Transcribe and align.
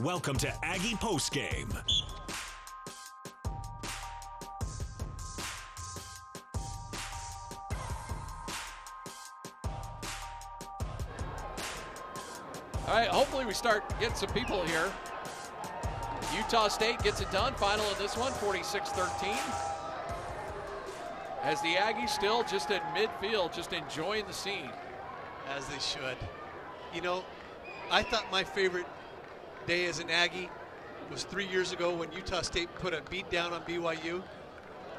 Welcome 0.00 0.36
to 0.36 0.64
Aggie 0.64 0.94
Postgame. 0.94 1.74
All 12.86 12.94
right, 12.94 13.08
hopefully 13.08 13.44
we 13.44 13.52
start 13.52 13.82
getting 13.98 14.14
some 14.14 14.28
people 14.28 14.62
here. 14.66 14.92
Utah 16.36 16.68
State 16.68 17.02
gets 17.02 17.20
it 17.20 17.32
done. 17.32 17.54
Final 17.54 17.84
of 17.90 17.98
this 17.98 18.16
one, 18.16 18.30
46-13. 18.34 19.36
As 21.42 21.60
the 21.62 21.74
Aggies 21.74 22.10
still 22.10 22.44
just 22.44 22.70
at 22.70 22.84
midfield, 22.94 23.52
just 23.52 23.72
enjoying 23.72 24.26
the 24.28 24.32
scene. 24.32 24.70
As 25.56 25.66
they 25.66 25.80
should. 25.80 26.16
You 26.94 27.00
know, 27.00 27.24
I 27.90 28.04
thought 28.04 28.30
my 28.30 28.44
favorite 28.44 28.86
day 29.68 29.84
as 29.84 29.98
an 29.98 30.08
Aggie 30.08 30.48
was 31.10 31.24
three 31.24 31.46
years 31.46 31.72
ago 31.72 31.94
when 31.94 32.10
Utah 32.10 32.40
State 32.40 32.74
put 32.76 32.94
a 32.94 33.02
beat 33.10 33.30
down 33.30 33.52
on 33.52 33.60
BYU. 33.62 34.22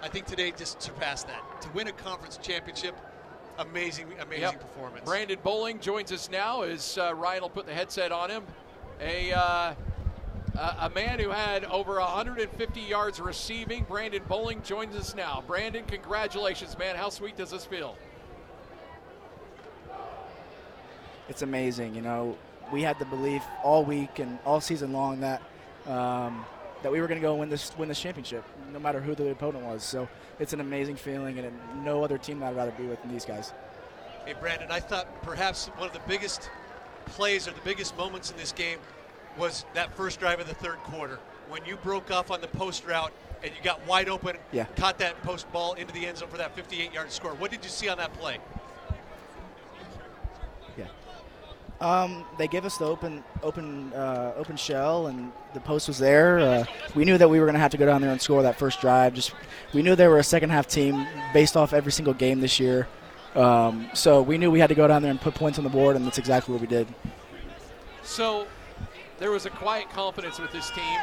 I 0.04 0.08
think 0.08 0.28
today 0.28 0.54
just 0.56 0.80
surpassed 0.80 1.26
that. 1.28 1.62
To 1.64 1.70
win 1.72 1.88
a 1.88 1.92
conference 1.92 2.38
championship, 2.38 2.96
amazing, 3.58 4.06
amazing 4.22 4.44
Yep. 4.44 4.62
performance. 4.62 5.06
Brandon 5.06 5.40
Bowling 5.42 5.80
joins 5.80 6.12
us 6.12 6.30
now 6.30 6.62
as 6.62 7.00
uh, 7.00 7.16
Ryan 7.16 7.42
will 7.42 7.50
put 7.50 7.66
the 7.66 7.74
headset 7.74 8.12
on 8.12 8.30
him. 8.30 8.44
A, 9.02 9.34
uh, 9.34 9.42
a 9.42 9.76
a 10.82 10.92
man 10.94 11.20
who 11.20 11.32
had 11.32 11.66
over 11.66 12.00
150 12.00 12.80
yards 12.82 13.20
receiving, 13.20 13.86
Brandon 13.86 14.22
Bowling, 14.28 14.62
joins 14.62 14.96
us 14.96 15.16
now. 15.16 15.44
Brandon, 15.48 15.84
congratulations, 15.86 16.78
man. 16.78 16.96
How 16.96 17.10
sweet 17.10 17.36
does 17.36 17.50
this 17.50 17.66
feel? 17.66 17.98
it's 21.28 21.42
amazing. 21.42 21.96
You 21.96 22.02
know, 22.02 22.38
we 22.72 22.82
had 22.82 23.00
the 23.00 23.06
belief 23.06 23.44
all 23.64 23.84
week 23.84 24.20
and 24.20 24.38
all 24.46 24.62
season 24.62 24.94
long 24.94 25.22
that 25.22 25.42
um, 25.88 26.46
that 26.84 26.92
we 26.92 27.02
were 27.02 27.08
going 27.08 27.20
to 27.20 27.26
go 27.26 27.36
win 27.36 27.50
this 27.50 27.76
win 27.78 27.90
this 27.90 28.00
championship, 28.00 28.44
no 28.72 28.80
matter 28.80 29.00
who 29.02 29.16
the 29.16 29.30
opponent 29.32 29.66
was. 29.66 29.84
So 29.84 30.08
it's 30.40 30.54
an 30.54 30.60
amazing 30.62 30.96
feeling, 30.96 31.38
and 31.40 31.52
no 31.84 32.04
other 32.04 32.18
team 32.18 32.40
that 32.40 32.48
I'd 32.50 32.56
rather 32.56 32.72
be 32.72 32.84
with 32.86 33.02
than 33.02 33.12
these 33.12 33.26
guys. 33.26 33.54
Hey, 34.26 34.34
Brandon, 34.40 34.70
I 34.72 34.80
thought 34.80 35.22
perhaps 35.24 35.68
one 35.78 35.88
of 35.88 35.94
the 35.94 36.02
biggest 36.08 36.50
plays 37.06 37.48
or 37.48 37.52
the 37.52 37.62
biggest 37.62 37.98
moments 37.98 38.30
in 38.32 38.38
this 38.38 38.52
game 38.52 38.78
was 39.38 39.66
that 39.74 39.96
first 39.96 40.20
drive 40.20 40.40
of 40.40 40.48
the 40.48 40.54
third 40.56 40.78
quarter 40.80 41.20
when 41.50 41.66
you 41.66 41.76
broke 41.78 42.12
off 42.12 42.30
on 42.30 42.42
the 42.42 42.48
post 42.48 42.86
route 42.86 43.12
and 43.42 43.52
you 43.56 43.64
got 43.64 43.86
wide 43.88 44.10
open, 44.10 44.36
Yeah. 44.52 44.66
caught 44.76 45.00
that 45.00 45.22
post 45.24 45.52
ball 45.52 45.74
into 45.74 45.94
the 45.94 46.06
end 46.06 46.18
zone 46.18 46.30
for 46.30 46.38
that 46.38 46.56
58 46.56 46.94
yard 46.94 47.12
score. 47.12 47.32
What 47.36 47.50
did 47.52 47.64
you 47.64 47.70
see 47.70 47.90
on 47.90 47.98
that 47.98 48.14
play? 48.14 48.38
Yeah. 50.78 50.86
Um, 51.82 52.26
they 52.38 52.48
gave 52.48 52.66
us 52.66 52.78
the 52.78 52.86
open, 52.86 53.24
open, 53.42 53.94
uh, 53.94 54.34
open 54.36 54.58
shell, 54.58 55.08
and 55.08 55.32
the 55.54 55.62
post 55.62 55.88
was 55.88 55.98
there. 55.98 56.40
Uh, 56.40 56.66
we 56.94 57.06
knew 57.06 57.18
that 57.18 57.30
we 57.30 57.40
were 57.40 57.46
going 57.46 57.54
to 57.54 57.60
have 57.60 57.72
to 57.72 57.78
go 57.78 57.86
down 57.86 58.02
there 58.02 58.12
and 58.12 58.22
score 58.22 58.44
that 58.44 58.60
first 58.60 58.82
drive. 58.82 59.14
Just 59.14 59.34
we 59.74 59.82
knew 59.82 59.96
they 59.96 60.08
were 60.08 60.18
a 60.18 60.24
second 60.24 60.50
half 60.50 60.68
team 60.68 61.08
based 61.34 61.56
off 61.56 61.72
every 61.72 61.94
single 61.94 62.14
game 62.14 62.42
this 62.42 62.60
year. 62.60 62.88
Um, 63.36 63.90
so 63.94 64.22
we 64.22 64.38
knew 64.38 64.52
we 64.52 64.60
had 64.60 64.68
to 64.68 64.76
go 64.76 64.88
down 64.88 65.02
there 65.02 65.12
and 65.12 65.22
put 65.22 65.36
points 65.36 65.58
on 65.58 65.64
the 65.64 65.70
board, 65.70 65.96
and 65.96 66.06
that's 66.06 66.18
exactly 66.18 66.52
what 66.52 66.60
we 66.60 66.68
did. 66.68 66.88
So 68.04 68.48
there 69.20 69.32
was 69.32 69.46
a 69.46 69.50
quiet 69.50 69.90
confidence 69.90 70.40
with 70.40 70.52
this 70.52 70.70
team. 70.72 71.00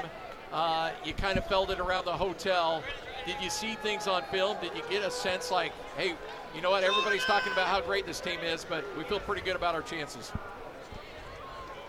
Uh, 0.53 0.91
you 1.05 1.15
kind 1.15 1.39
of 1.39 1.47
felt 1.47 1.71
it 1.71 1.81
around 1.81 2.05
the 2.05 2.13
hotel. 2.13 2.83
Did 3.25 3.37
you 3.41 3.49
see 3.49 3.75
things 3.77 4.07
on 4.07 4.23
film? 4.25 4.57
Did 4.61 4.73
you 4.77 4.83
get 4.91 5.03
a 5.03 5.11
sense 5.11 5.51
like, 5.51 5.73
hey, 5.97 6.15
you 6.55 6.61
know 6.61 6.71
what? 6.71 6.85
Everybody's 6.85 7.25
talking 7.25 7.53
about 7.53 7.67
how 7.67 7.81
great 7.81 8.07
this 8.07 8.21
team 8.21 8.41
is, 8.41 8.65
but 8.65 8.85
we 8.97 9.05
feel 9.05 9.21
pretty 9.21 9.43
good 9.43 9.57
about 9.57 9.75
our 9.75 9.83
chances. 9.83 10.33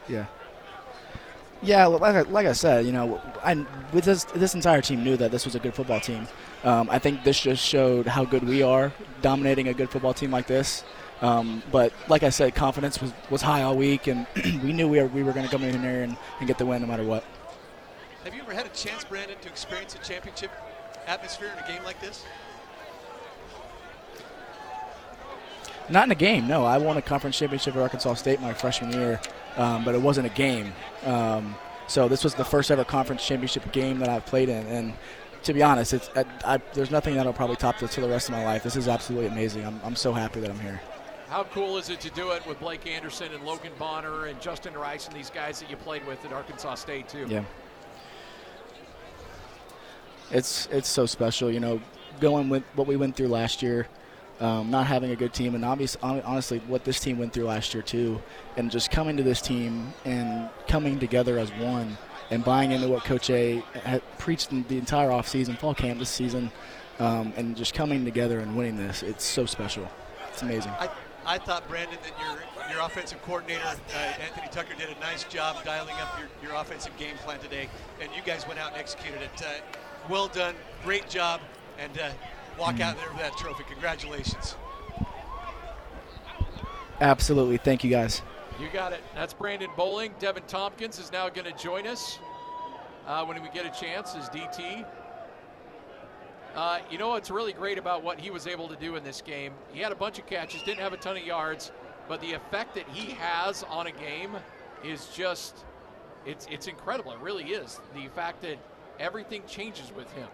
Yeah. 0.08 0.26
Yeah, 1.62 1.88
like 1.88 2.16
I, 2.16 2.22
like 2.22 2.46
I 2.46 2.54
said, 2.54 2.86
you 2.86 2.92
know, 2.92 3.20
I, 3.44 3.66
with 3.92 4.06
this 4.06 4.26
this 4.26 4.54
entire 4.54 4.82
team 4.82 5.04
knew 5.04 5.18
that 5.18 5.32
this 5.32 5.44
was 5.44 5.56
a 5.56 5.60
good 5.60 5.74
football 5.74 6.00
team. 6.00 6.28
Um, 6.64 6.88
I 6.90 7.00
think 7.00 7.24
this 7.24 7.40
just 7.40 7.64
showed 7.64 8.06
how 8.06 8.26
good 8.26 8.44
we 8.44 8.62
are 8.62 8.92
dominating 9.22 9.68
a 9.68 9.74
good 9.74 9.90
football 9.90 10.14
team 10.14 10.30
like 10.30 10.46
this. 10.46 10.84
Um, 11.22 11.64
but 11.72 11.94
like 12.08 12.22
I 12.22 12.30
said, 12.30 12.54
confidence 12.54 13.02
was, 13.02 13.12
was 13.30 13.42
high 13.42 13.64
all 13.64 13.76
week, 13.76 14.08
and 14.08 14.28
we 14.64 14.72
knew 14.72 14.88
we 14.88 15.00
were, 15.02 15.08
we 15.08 15.24
were 15.24 15.34
going 15.34 15.46
to 15.46 15.52
come 15.52 15.64
in 15.64 15.82
there 15.82 16.04
and, 16.04 16.16
and 16.40 16.48
get 16.48 16.58
the 16.60 16.66
win 16.66 16.82
no 16.82 16.88
matter 16.88 17.04
what. 17.04 17.24
Have 18.24 18.36
you 18.36 18.42
ever 18.42 18.54
had 18.54 18.66
a 18.66 18.70
chance, 18.70 19.04
Brandon, 19.04 19.38
to 19.42 19.48
experience 19.48 19.96
a 19.96 20.00
championship 20.00 20.52
atmosphere 21.08 21.52
in 21.58 21.64
a 21.64 21.68
game 21.68 21.84
like 21.84 22.00
this? 22.02 22.24
Not 25.90 26.06
in 26.06 26.12
a 26.12 26.16
game, 26.16 26.48
no. 26.48 26.66
I 26.66 26.78
won 26.78 26.98
a 26.98 27.02
conference 27.02 27.38
championship 27.38 27.76
at 27.76 27.82
Arkansas 27.82 28.16
State 28.16 28.42
my 28.42 28.54
freshman 28.54 28.92
year, 28.92 29.22
um, 29.56 29.86
but 29.86 29.96
it 29.96 30.02
wasn't 30.02 30.28
a 30.28 30.32
game. 30.32 30.74
Um, 31.06 31.56
so 31.88 32.08
this 32.08 32.24
was 32.24 32.36
the 32.36 32.44
first 32.44 32.70
ever 32.72 32.84
conference 32.84 33.26
championship 33.26 33.72
game 33.72 34.00
that 34.00 34.10
I've 34.10 34.26
played 34.26 34.50
in, 34.50 34.66
and 34.68 34.94
to 35.44 35.54
be 35.54 35.64
honest, 35.64 35.94
it's 35.94 36.10
I, 36.16 36.26
I, 36.44 36.58
there's 36.74 36.92
nothing 36.92 37.16
that'll 37.16 37.34
probably 37.34 37.56
top 37.56 37.80
this 37.80 37.96
for 37.96 38.02
the 38.02 38.10
rest 38.10 38.28
of 38.28 38.36
my 38.36 38.44
life. 38.44 38.64
This 38.64 38.76
is 38.76 38.88
absolutely 38.88 39.28
amazing. 39.28 39.66
I'm, 39.66 39.80
I'm 39.84 39.96
so 39.96 40.12
happy 40.12 40.42
that 40.42 40.50
I'm 40.50 40.60
here. 40.60 40.82
How 41.30 41.44
cool 41.46 41.78
is 41.78 41.90
it 41.90 42.00
to 42.02 42.10
do 42.12 42.32
it 42.32 42.46
with 42.46 42.60
Blake 42.60 42.88
Anderson 42.88 43.34
and 43.34 43.44
Logan 43.46 43.74
Bonner 43.78 44.26
and 44.26 44.40
Justin 44.42 44.74
Rice 44.74 45.08
and 45.08 45.16
these 45.16 45.30
guys 45.30 45.60
that 45.60 45.70
you 45.70 45.76
played 45.76 46.06
with 46.08 46.24
at 46.26 46.32
Arkansas 46.32 46.76
State 46.76 47.10
too? 47.10 47.26
Yeah. 47.30 47.44
It's 50.32 50.68
it's 50.72 50.90
so 50.90 51.06
special, 51.06 51.52
you 51.52 51.60
know, 51.60 51.82
going 52.20 52.50
with 52.50 52.64
what 52.76 52.88
we 52.88 52.96
went 52.96 53.16
through 53.16 53.30
last 53.30 53.62
year, 53.62 53.88
um, 54.40 54.70
not 54.70 54.88
having 54.88 55.12
a 55.12 55.16
good 55.16 55.34
team, 55.34 55.56
and 55.56 55.66
obviously, 55.66 56.02
honestly, 56.02 56.60
what 56.68 56.84
this 56.84 57.00
team 57.00 57.18
went 57.18 57.34
through 57.34 57.46
last 57.46 57.74
year 57.74 57.84
too, 57.84 58.22
and 58.56 58.70
just 58.70 58.92
coming 58.92 59.18
to 59.18 59.24
this 59.24 59.42
team 59.42 59.94
and 60.06 60.50
coming 60.68 61.00
together 61.00 61.40
as 61.40 61.50
one, 61.54 61.98
and 62.30 62.44
buying 62.44 62.72
into 62.72 62.88
what 62.88 63.04
Coach 63.04 63.30
A 63.30 63.64
had 63.84 64.02
preached 64.18 64.50
the 64.50 64.78
entire 64.78 65.10
offseason, 65.10 65.58
fall 65.58 65.74
camp 65.74 66.00
this 66.00 66.10
season, 66.10 66.52
um, 67.00 67.34
and 67.36 67.56
just 67.56 67.74
coming 67.74 68.06
together 68.06 68.40
and 68.40 68.56
winning 68.56 68.78
this. 68.78 69.02
It's 69.04 69.24
so 69.24 69.46
special. 69.46 69.88
It's 70.30 70.42
amazing. 70.42 70.72
I, 70.80 70.90
I 71.26 71.38
thought, 71.38 71.68
Brandon, 71.68 71.98
that 72.04 72.14
your, 72.24 72.76
your 72.76 72.86
offensive 72.86 73.22
coordinator, 73.24 73.62
uh, 73.66 73.98
Anthony 74.24 74.48
Tucker, 74.52 74.76
did 74.78 74.90
a 74.96 75.00
nice 75.00 75.24
job 75.24 75.64
dialing 75.64 75.96
up 75.96 76.20
your, 76.20 76.50
your 76.50 76.62
offensive 76.62 76.96
game 76.98 77.16
plan 77.18 77.40
today, 77.40 77.70
and 78.02 78.10
you 78.16 78.22
guys 78.24 78.48
went 78.48 78.60
out 78.60 78.72
and 78.72 78.80
executed 78.80 79.22
it. 79.22 79.42
Uh, 79.42 79.62
well 80.10 80.28
done. 80.28 80.56
Great 80.84 81.10
job. 81.10 81.42
And 81.80 81.98
uh, 82.00 82.10
walk 82.58 82.80
out 82.80 82.98
there 82.98 83.10
with 83.10 83.20
that 83.20 83.38
trophy. 83.38 83.64
Congratulations. 83.70 84.56
Absolutely. 87.00 87.58
Thank 87.58 87.84
you 87.84 87.90
guys. 87.90 88.22
You 88.60 88.70
got 88.74 88.92
it. 88.92 89.02
That's 89.14 89.34
Brandon 89.34 89.70
Bowling. 89.78 90.14
Devin 90.20 90.44
Tompkins 90.48 90.98
is 90.98 91.12
now 91.12 91.30
going 91.30 91.46
to 91.46 91.64
join 91.64 91.86
us 91.86 92.18
uh, 93.06 93.24
when 93.24 93.42
we 93.42 93.50
get 93.50 93.66
a 93.66 93.80
chance 93.80 94.16
as 94.16 94.30
DT. 94.30 94.86
Uh, 96.56 96.80
you 96.90 96.98
know 96.98 97.10
what's 97.10 97.30
really 97.30 97.54
great 97.54 97.78
about 97.78 98.04
what 98.04 98.20
he 98.20 98.32
was 98.32 98.48
able 98.48 98.68
to 98.68 98.76
do 98.76 98.96
in 98.96 99.04
this 99.04 99.22
game? 99.22 99.54
He 99.72 99.80
had 99.80 99.92
a 99.92 99.96
bunch 99.96 100.18
of 100.18 100.26
catches, 100.26 100.64
didn't 100.64 100.80
have 100.80 100.94
a 100.94 100.98
ton 100.98 101.16
of 101.16 101.24
yards, 101.24 101.72
but 102.08 102.20
the 102.20 102.34
effect 102.34 102.74
that 102.74 102.90
he 102.90 103.12
has 103.12 103.64
on 103.64 103.86
a 103.86 103.92
game 103.92 104.36
is 104.84 105.08
just 105.14 105.66
it's 106.26 106.48
it's 106.50 106.66
incredible. 106.66 107.12
It 107.12 107.20
really 107.20 107.44
is. 107.44 107.80
The 107.94 108.08
fact 108.08 108.42
that 108.42 108.58
everything 109.00 109.44
changes 109.48 109.92
with 109.96 110.12
him. 110.14 110.28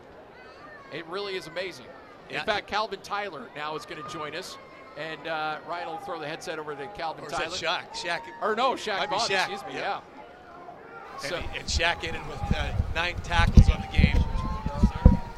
It 0.94 1.06
really 1.08 1.36
is 1.36 1.48
amazing. 1.48 1.88
Yeah. 2.34 2.40
In 2.42 2.46
fact, 2.46 2.68
Calvin 2.68 3.00
Tyler 3.04 3.48
now 3.56 3.76
is 3.76 3.86
going 3.86 4.02
to 4.04 4.10
join 4.10 4.36
us. 4.36 4.58
And 4.98 5.28
uh, 5.28 5.58
Ryan 5.68 5.88
will 5.88 5.98
throw 5.98 6.20
the 6.20 6.28
headset 6.28 6.60
over 6.60 6.76
to 6.76 6.88
Calvin 6.90 7.24
Or 7.24 7.28
is 7.28 7.34
Tyler. 7.34 7.50
that 7.50 7.94
Shaq? 7.94 8.06
Shaq. 8.06 8.20
Or 8.42 8.56
no, 8.56 8.74
Shaq 8.74 9.10
Bond, 9.10 9.22
Shaq, 9.24 9.50
excuse 9.52 9.62
me, 9.64 9.74
yeah. 9.80 9.80
yeah. 9.80 10.00
And, 11.14 11.22
So 11.22 11.38
he- 11.38 11.58
and 11.60 11.68
Shaq 11.68 12.04
ended 12.08 12.22
with 12.28 12.40
uh, 12.56 12.72
nine 12.94 13.16
tackles 13.24 13.70
on 13.70 13.82
the 13.82 13.98
game. 13.98 14.18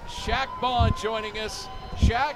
Shaq 0.10 0.48
Bond 0.60 0.94
joining 1.02 1.38
us. 1.40 1.68
Shaq, 1.98 2.36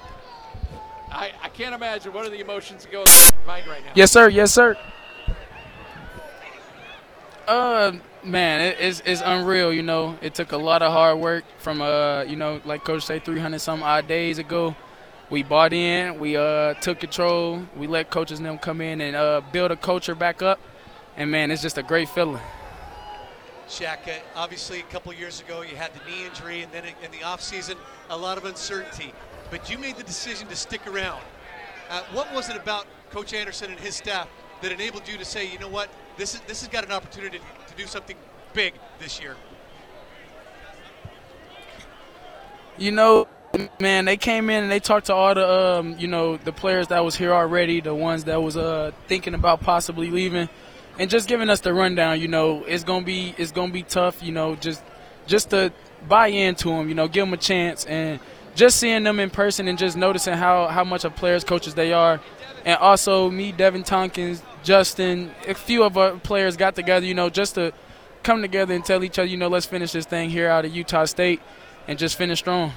I, 1.12 1.32
I 1.42 1.50
can't 1.50 1.76
imagine 1.76 2.14
what 2.14 2.26
are 2.26 2.30
the 2.30 2.40
emotions 2.40 2.84
that 2.84 2.92
go 2.92 3.04
through 3.04 3.38
your 3.38 3.48
mind 3.48 3.68
right 3.68 3.84
now. 3.84 3.92
Yes, 3.96 4.12
sir. 4.12 4.30
Yes, 4.30 4.54
sir. 4.54 4.78
Uh, 7.48 7.94
man, 8.24 8.62
it, 8.62 8.78
it's 8.80 9.02
it's 9.06 9.22
unreal. 9.24 9.74
You 9.74 9.84
know, 9.84 10.18
it 10.22 10.36
took 10.36 10.52
a 10.52 10.58
lot 10.58 10.82
of 10.82 10.92
hard 10.92 11.20
work 11.20 11.44
from 11.58 11.82
uh, 11.82 12.24
you 12.24 12.36
know, 12.36 12.62
like 12.66 12.84
Coach 12.84 13.04
say, 13.04 13.20
300 13.20 13.60
some 13.60 13.84
odd 13.84 14.08
days 14.08 14.38
ago. 14.38 14.76
We 15.30 15.44
bought 15.44 15.74
in. 15.74 16.20
We 16.20 16.38
uh 16.38 16.74
took 16.76 17.00
control. 17.00 17.64
We 17.78 17.88
let 17.88 18.10
coaches 18.10 18.40
them 18.40 18.58
come 18.58 18.82
in 18.82 19.02
and 19.02 19.16
uh 19.16 19.42
build 19.52 19.72
a 19.72 19.76
culture 19.76 20.16
back 20.16 20.42
up. 20.42 20.60
And 21.18 21.30
man, 21.30 21.52
it's 21.52 21.62
just 21.62 21.78
a 21.78 21.84
great 21.84 22.10
feeling. 22.10 22.42
Shaq, 23.68 24.08
uh, 24.08 24.14
obviously, 24.36 24.80
a 24.80 24.84
couple 24.84 25.14
years 25.14 25.42
ago, 25.42 25.62
you 25.62 25.76
had 25.76 25.92
the 25.94 26.00
knee 26.10 26.26
injury, 26.26 26.64
and 26.64 26.72
then 26.72 26.86
in 27.04 27.12
the 27.12 27.18
offseason, 27.18 27.76
a 28.10 28.18
lot 28.18 28.38
of 28.38 28.46
uncertainty. 28.46 29.14
But 29.52 29.70
you 29.70 29.78
made 29.78 29.96
the 29.96 30.04
decision 30.04 30.48
to 30.48 30.56
stick 30.56 30.88
around. 30.88 31.22
Uh, 31.90 32.02
what 32.12 32.34
was 32.34 32.50
it 32.50 32.56
about 32.56 32.88
Coach 33.12 33.34
Anderson 33.34 33.70
and 33.70 33.80
his 33.80 33.96
staff 33.96 34.28
that 34.62 34.72
enabled 34.72 35.08
you 35.08 35.18
to 35.18 35.26
say, 35.26 35.52
you 35.52 35.60
know 35.60 35.70
what, 35.70 35.90
this 36.18 36.34
is 36.34 36.42
this 36.42 36.62
has 36.62 36.68
got 36.70 36.84
an 36.84 36.92
opportunity 36.92 37.40
do 37.80 37.88
something 37.88 38.18
big 38.54 38.74
this 39.00 39.22
year? 39.22 39.36
You 42.78 42.92
know, 42.92 43.28
man, 43.80 44.06
they 44.06 44.18
came 44.18 44.50
in 44.50 44.64
and 44.64 44.72
they 44.72 44.80
talked 44.80 45.08
to 45.08 45.16
all 45.16 45.34
the, 45.34 45.50
um, 45.50 45.96
you 45.98 46.08
know, 46.08 46.38
the 46.38 46.52
players 46.52 46.88
that 46.88 47.04
was 47.04 47.16
here 47.16 47.34
already, 47.34 47.82
the 47.82 47.96
ones 47.96 48.26
that 48.26 48.42
was 48.42 48.58
uh, 48.58 48.92
thinking 49.08 49.34
about 49.34 49.62
possibly 49.62 50.12
leaving, 50.12 50.50
and 50.98 51.10
just 51.10 51.28
giving 51.30 51.50
us 51.50 51.62
the 51.62 51.74
rundown. 51.74 52.20
You 52.20 52.28
know, 52.28 52.64
it's 52.66 52.84
gonna 52.84 53.06
be 53.06 53.34
it's 53.38 53.52
gonna 53.52 53.72
be 53.72 53.84
tough. 53.84 54.22
You 54.22 54.34
know, 54.34 54.56
just 54.56 54.84
just 55.26 55.50
to 55.52 55.72
buy 56.08 56.28
into 56.28 56.70
them. 56.70 56.90
You 56.90 56.96
know, 56.96 57.08
give 57.08 57.26
them 57.26 57.34
a 57.34 57.38
chance 57.38 57.86
and 57.86 58.20
just 58.56 58.78
seeing 58.78 59.04
them 59.04 59.20
in 59.20 59.30
person 59.30 59.68
and 59.68 59.78
just 59.78 59.98
noticing 59.98 60.34
how 60.34 60.68
how 60.68 60.84
much 60.84 61.04
of 61.06 61.16
players 61.16 61.44
coaches 61.44 61.76
they 61.76 61.94
are, 61.94 62.20
and 62.66 62.78
also 62.78 63.30
me, 63.30 63.52
Devin 63.52 63.84
Tompkins, 63.84 64.42
Justin, 64.64 65.32
a 65.48 65.54
few 65.54 65.84
of 65.84 65.98
our 65.98 66.18
players 66.18 66.58
got 66.58 66.76
together. 66.76 67.06
You 67.06 67.14
know, 67.14 67.30
just 67.30 67.56
to 67.56 67.74
come 68.24 68.42
together 68.42 68.74
and 68.74 68.84
tell 68.84 69.04
each 69.04 69.18
other, 69.20 69.28
you 69.28 69.38
know, 69.38 69.48
let's 69.48 69.66
finish 69.66 69.92
this 69.92 70.06
thing 70.06 70.30
here 70.30 70.50
out 70.50 70.66
of 70.66 70.76
Utah 70.76 71.06
State 71.06 71.42
and 71.88 71.98
just 71.98 72.18
finish 72.18 72.40
strong. 72.40 72.74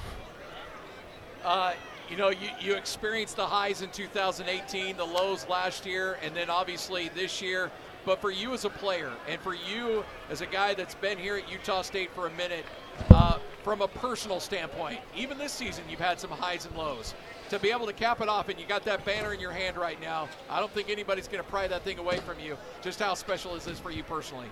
Uh, 1.43 1.73
you 2.09 2.17
know, 2.17 2.29
you, 2.29 2.49
you 2.59 2.75
experienced 2.75 3.35
the 3.35 3.45
highs 3.45 3.81
in 3.81 3.89
2018, 3.89 4.97
the 4.97 5.03
lows 5.03 5.47
last 5.49 5.85
year, 5.85 6.17
and 6.23 6.35
then 6.35 6.49
obviously 6.49 7.09
this 7.09 7.41
year. 7.41 7.71
But 8.05 8.19
for 8.19 8.31
you 8.31 8.53
as 8.53 8.65
a 8.65 8.69
player, 8.69 9.11
and 9.29 9.39
for 9.41 9.53
you 9.53 10.03
as 10.29 10.41
a 10.41 10.45
guy 10.45 10.73
that's 10.73 10.95
been 10.95 11.17
here 11.17 11.37
at 11.37 11.49
Utah 11.51 11.81
State 11.81 12.11
for 12.11 12.27
a 12.27 12.31
minute, 12.31 12.65
uh, 13.09 13.39
from 13.63 13.81
a 13.81 13.87
personal 13.87 14.39
standpoint, 14.39 14.99
even 15.15 15.37
this 15.37 15.51
season 15.51 15.83
you've 15.89 15.99
had 15.99 16.19
some 16.19 16.29
highs 16.29 16.65
and 16.65 16.75
lows. 16.75 17.13
To 17.49 17.59
be 17.59 17.71
able 17.71 17.85
to 17.85 17.93
cap 17.93 18.21
it 18.21 18.29
off, 18.29 18.49
and 18.49 18.59
you 18.59 18.65
got 18.65 18.83
that 18.85 19.05
banner 19.05 19.33
in 19.33 19.39
your 19.39 19.51
hand 19.51 19.77
right 19.77 19.99
now, 20.01 20.27
I 20.49 20.59
don't 20.59 20.71
think 20.71 20.89
anybody's 20.89 21.27
going 21.27 21.43
to 21.43 21.49
pry 21.49 21.67
that 21.67 21.83
thing 21.83 21.99
away 21.99 22.17
from 22.17 22.39
you. 22.39 22.57
Just 22.81 22.99
how 22.99 23.13
special 23.13 23.55
is 23.55 23.65
this 23.65 23.79
for 23.79 23.91
you 23.91 24.03
personally? 24.03 24.47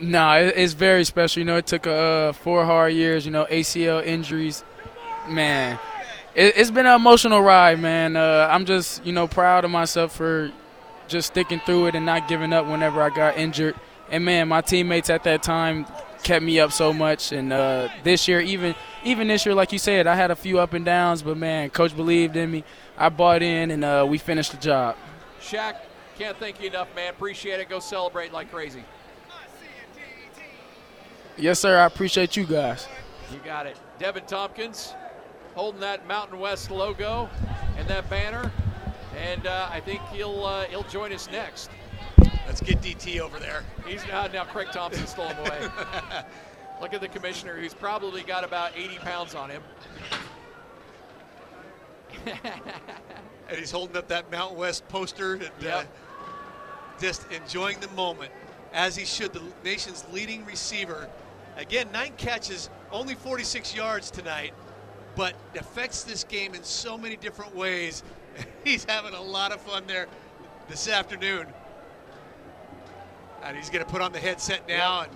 No, 0.00 0.32
it's 0.34 0.72
very 0.72 1.04
special. 1.04 1.40
You 1.40 1.44
know, 1.46 1.56
it 1.56 1.66
took 1.66 1.86
uh, 1.86 2.32
four 2.32 2.64
hard 2.64 2.92
years. 2.92 3.24
You 3.24 3.30
know, 3.30 3.46
ACL 3.46 4.04
injuries. 4.04 4.64
Man, 5.28 5.78
it, 6.34 6.56
has 6.56 6.70
been 6.70 6.86
an 6.86 6.96
emotional 6.96 7.40
ride, 7.40 7.80
man. 7.80 8.16
Uh, 8.16 8.48
I'm 8.50 8.66
just, 8.66 9.06
you 9.06 9.12
know, 9.12 9.26
proud 9.26 9.64
of 9.64 9.70
myself 9.70 10.14
for 10.14 10.52
just 11.06 11.28
sticking 11.28 11.60
through 11.60 11.86
it 11.86 11.94
and 11.94 12.04
not 12.04 12.28
giving 12.28 12.52
up 12.52 12.66
whenever 12.66 13.00
I 13.00 13.10
got 13.10 13.38
injured. 13.38 13.76
And 14.10 14.24
man, 14.24 14.48
my 14.48 14.60
teammates 14.60 15.10
at 15.10 15.24
that 15.24 15.42
time 15.42 15.86
kept 16.24 16.44
me 16.44 16.58
up 16.58 16.72
so 16.72 16.92
much. 16.92 17.30
And 17.30 17.52
uh, 17.52 17.88
this 18.02 18.26
year, 18.26 18.40
even 18.40 18.74
even 19.04 19.28
this 19.28 19.46
year, 19.46 19.54
like 19.54 19.72
you 19.72 19.78
said, 19.78 20.06
I 20.06 20.16
had 20.16 20.30
a 20.30 20.36
few 20.36 20.58
up 20.58 20.72
and 20.72 20.84
downs, 20.84 21.22
but 21.22 21.36
man, 21.36 21.70
coach 21.70 21.94
believed 21.94 22.36
in 22.36 22.50
me. 22.50 22.64
I 22.96 23.10
bought 23.10 23.42
in, 23.42 23.70
and 23.70 23.84
uh, 23.84 24.06
we 24.08 24.18
finished 24.18 24.52
the 24.52 24.58
job. 24.58 24.96
Shaq, 25.40 25.76
can't 26.18 26.36
thank 26.38 26.60
you 26.60 26.68
enough, 26.68 26.88
man. 26.96 27.10
Appreciate 27.10 27.60
it. 27.60 27.68
Go 27.68 27.78
celebrate 27.78 28.32
like 28.32 28.50
crazy. 28.50 28.84
Yes, 31.36 31.60
sir. 31.60 31.78
I 31.78 31.86
appreciate 31.86 32.36
you 32.36 32.44
guys. 32.44 32.88
You 33.32 33.38
got 33.44 33.66
it. 33.66 33.76
Devin 33.98 34.24
Tompkins 34.26 34.94
holding 35.54 35.80
that 35.80 36.06
Mountain 36.06 36.38
West 36.38 36.70
logo 36.70 37.28
and 37.76 37.86
that 37.88 38.08
banner, 38.08 38.50
and 39.16 39.46
uh, 39.46 39.68
I 39.70 39.80
think 39.80 40.00
he'll 40.12 40.44
uh, 40.44 40.64
he'll 40.64 40.84
join 40.84 41.12
us 41.12 41.28
next. 41.30 41.70
Let's 42.46 42.60
get 42.60 42.80
DT 42.80 43.20
over 43.20 43.38
there. 43.38 43.64
He's 43.86 44.06
now 44.06 44.26
now 44.26 44.44
Craig 44.44 44.68
Thompson 44.72 45.06
stole 45.06 45.28
him 45.28 45.38
away. 45.38 45.68
Look 46.80 46.92
at 46.92 47.00
the 47.00 47.08
commissioner, 47.08 47.56
who's 47.56 47.74
probably 47.74 48.22
got 48.22 48.44
about 48.44 48.72
80 48.76 48.96
pounds 48.98 49.34
on 49.34 49.50
him. 49.50 49.62
and 52.26 53.58
he's 53.58 53.70
holding 53.70 53.96
up 53.96 54.08
that 54.08 54.30
Mountain 54.30 54.58
West 54.58 54.86
poster 54.88 55.34
and 55.34 55.44
uh, 55.44 55.48
yep. 55.60 55.74
uh, 55.74 55.84
just 57.00 57.30
enjoying 57.30 57.78
the 57.80 57.88
moment, 57.88 58.32
as 58.72 58.96
he 58.96 59.04
should. 59.04 59.32
The 59.32 59.42
nation's 59.64 60.04
leading 60.12 60.44
receiver 60.44 61.08
Again, 61.56 61.88
nine 61.92 62.12
catches, 62.16 62.68
only 62.90 63.14
46 63.14 63.74
yards 63.76 64.10
tonight, 64.10 64.52
but 65.14 65.34
affects 65.56 66.02
this 66.02 66.24
game 66.24 66.54
in 66.54 66.64
so 66.64 66.98
many 66.98 67.16
different 67.16 67.54
ways. 67.54 68.02
He's 68.64 68.84
having 68.84 69.14
a 69.14 69.22
lot 69.22 69.52
of 69.52 69.60
fun 69.60 69.84
there 69.86 70.08
this 70.68 70.88
afternoon. 70.88 71.46
And 73.44 73.56
he's 73.56 73.70
going 73.70 73.84
to 73.84 73.90
put 73.90 74.00
on 74.00 74.12
the 74.12 74.18
headset 74.18 74.66
now. 74.66 75.00
Yep. 75.00 75.10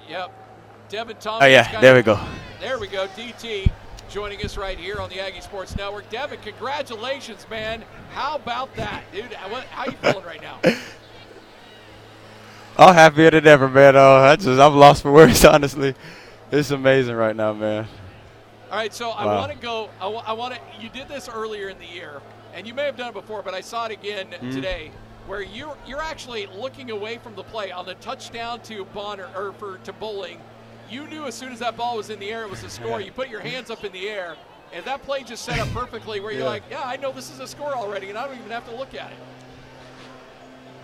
And 0.00 0.10
yep. 0.10 0.88
Devin 0.88 1.16
Thompson. 1.16 1.48
Oh, 1.48 1.50
yeah, 1.50 1.80
there 1.80 1.94
we 1.94 2.02
go. 2.02 2.18
There 2.60 2.78
we 2.78 2.88
go. 2.88 3.06
DT 3.08 3.70
joining 4.10 4.44
us 4.44 4.56
right 4.56 4.78
here 4.78 5.00
on 5.00 5.08
the 5.08 5.18
Aggie 5.20 5.40
Sports 5.40 5.76
Network. 5.76 6.08
Devin, 6.10 6.38
congratulations, 6.40 7.46
man. 7.50 7.84
How 8.10 8.36
about 8.36 8.74
that, 8.76 9.02
dude? 9.12 9.32
How, 9.32 9.52
are 9.76 9.86
you 9.86 9.96
feeling 9.96 10.24
right 10.24 10.40
now? 10.40 10.60
I'm 12.76 12.94
happier 12.94 13.30
than 13.30 13.46
ever, 13.46 13.68
man. 13.68 13.96
Uh, 13.96 14.02
I 14.02 14.36
just 14.36 14.60
I'm 14.60 14.76
lost 14.76 15.02
for 15.02 15.12
words, 15.12 15.44
honestly. 15.44 15.94
It's 16.50 16.70
amazing 16.70 17.14
right 17.14 17.34
now, 17.34 17.52
man. 17.52 17.86
All 18.70 18.78
right, 18.78 18.92
so 18.92 19.08
wow. 19.08 19.16
I 19.16 19.26
want 19.26 19.52
to 19.52 19.58
go. 19.58 19.90
I, 20.00 20.04
w- 20.04 20.22
I 20.26 20.32
want 20.32 20.54
to. 20.54 20.60
You 20.80 20.88
did 20.88 21.08
this 21.08 21.28
earlier 21.28 21.68
in 21.68 21.78
the 21.78 21.86
year, 21.86 22.20
and 22.52 22.66
you 22.66 22.74
may 22.74 22.84
have 22.84 22.96
done 22.96 23.08
it 23.08 23.14
before, 23.14 23.42
but 23.42 23.54
I 23.54 23.60
saw 23.60 23.86
it 23.86 23.92
again 23.92 24.26
mm-hmm. 24.26 24.50
today, 24.50 24.90
where 25.26 25.42
you're 25.42 25.76
you're 25.86 26.02
actually 26.02 26.46
looking 26.46 26.90
away 26.90 27.18
from 27.18 27.34
the 27.34 27.44
play 27.44 27.72
on 27.72 27.86
the 27.86 27.94
touchdown 27.94 28.60
to 28.62 28.84
Bonner 28.86 29.28
or 29.36 29.52
for 29.52 29.78
to 29.78 29.92
Bowling. 29.92 30.40
You 30.90 31.06
knew 31.06 31.26
as 31.26 31.34
soon 31.34 31.52
as 31.52 31.58
that 31.60 31.76
ball 31.76 31.96
was 31.96 32.10
in 32.10 32.18
the 32.18 32.30
air, 32.30 32.42
it 32.42 32.50
was 32.50 32.62
a 32.62 32.70
score. 32.70 33.00
you 33.00 33.10
put 33.10 33.28
your 33.28 33.40
hands 33.40 33.70
up 33.70 33.84
in 33.84 33.92
the 33.92 34.08
air, 34.08 34.36
and 34.72 34.84
that 34.84 35.02
play 35.02 35.22
just 35.22 35.44
set 35.44 35.58
up 35.58 35.68
perfectly. 35.68 36.20
Where 36.20 36.30
you're 36.30 36.42
yeah. 36.42 36.48
like, 36.48 36.62
yeah, 36.70 36.82
I 36.84 36.96
know 36.96 37.12
this 37.12 37.30
is 37.30 37.40
a 37.40 37.46
score 37.46 37.74
already, 37.74 38.10
and 38.10 38.18
I 38.18 38.26
don't 38.26 38.38
even 38.38 38.50
have 38.50 38.68
to 38.68 38.76
look 38.76 38.94
at 38.94 39.10
it. 39.10 39.18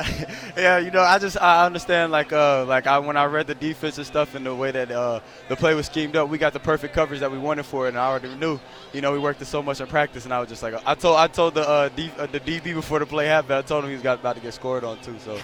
yeah, 0.56 0.78
you 0.78 0.90
know, 0.90 1.02
I 1.02 1.18
just 1.18 1.40
I 1.40 1.66
understand 1.66 2.12
like 2.12 2.32
uh 2.32 2.64
like 2.64 2.86
I 2.86 2.98
when 2.98 3.16
I 3.16 3.26
read 3.26 3.46
the 3.46 3.54
defense 3.54 3.98
and 3.98 4.06
stuff 4.06 4.34
and 4.34 4.46
the 4.46 4.54
way 4.54 4.70
that 4.70 4.90
uh 4.90 5.20
the 5.48 5.56
play 5.56 5.74
was 5.74 5.86
schemed 5.86 6.16
up, 6.16 6.28
we 6.28 6.38
got 6.38 6.52
the 6.52 6.60
perfect 6.60 6.94
coverage 6.94 7.20
that 7.20 7.30
we 7.30 7.38
wanted 7.38 7.66
for 7.66 7.86
it, 7.86 7.90
and 7.90 7.98
I 7.98 8.06
already 8.06 8.34
knew. 8.34 8.58
You 8.92 9.02
know, 9.02 9.12
we 9.12 9.18
worked 9.18 9.42
it 9.42 9.46
so 9.46 9.62
much 9.62 9.80
in 9.80 9.86
practice, 9.86 10.24
and 10.24 10.32
I 10.32 10.40
was 10.40 10.48
just 10.48 10.62
like 10.62 10.74
I 10.86 10.94
told 10.94 11.16
I 11.16 11.26
told 11.26 11.54
the 11.54 11.68
uh, 11.68 11.88
D, 11.90 12.10
uh 12.18 12.26
the 12.26 12.40
DB 12.40 12.74
before 12.74 12.98
the 12.98 13.06
play 13.06 13.26
happened, 13.26 13.54
I 13.54 13.62
told 13.62 13.84
him 13.84 13.90
he 13.90 13.96
was 13.96 14.04
about 14.04 14.36
to 14.36 14.42
get 14.42 14.54
scored 14.54 14.84
on 14.84 15.00
too. 15.02 15.16
So. 15.18 15.34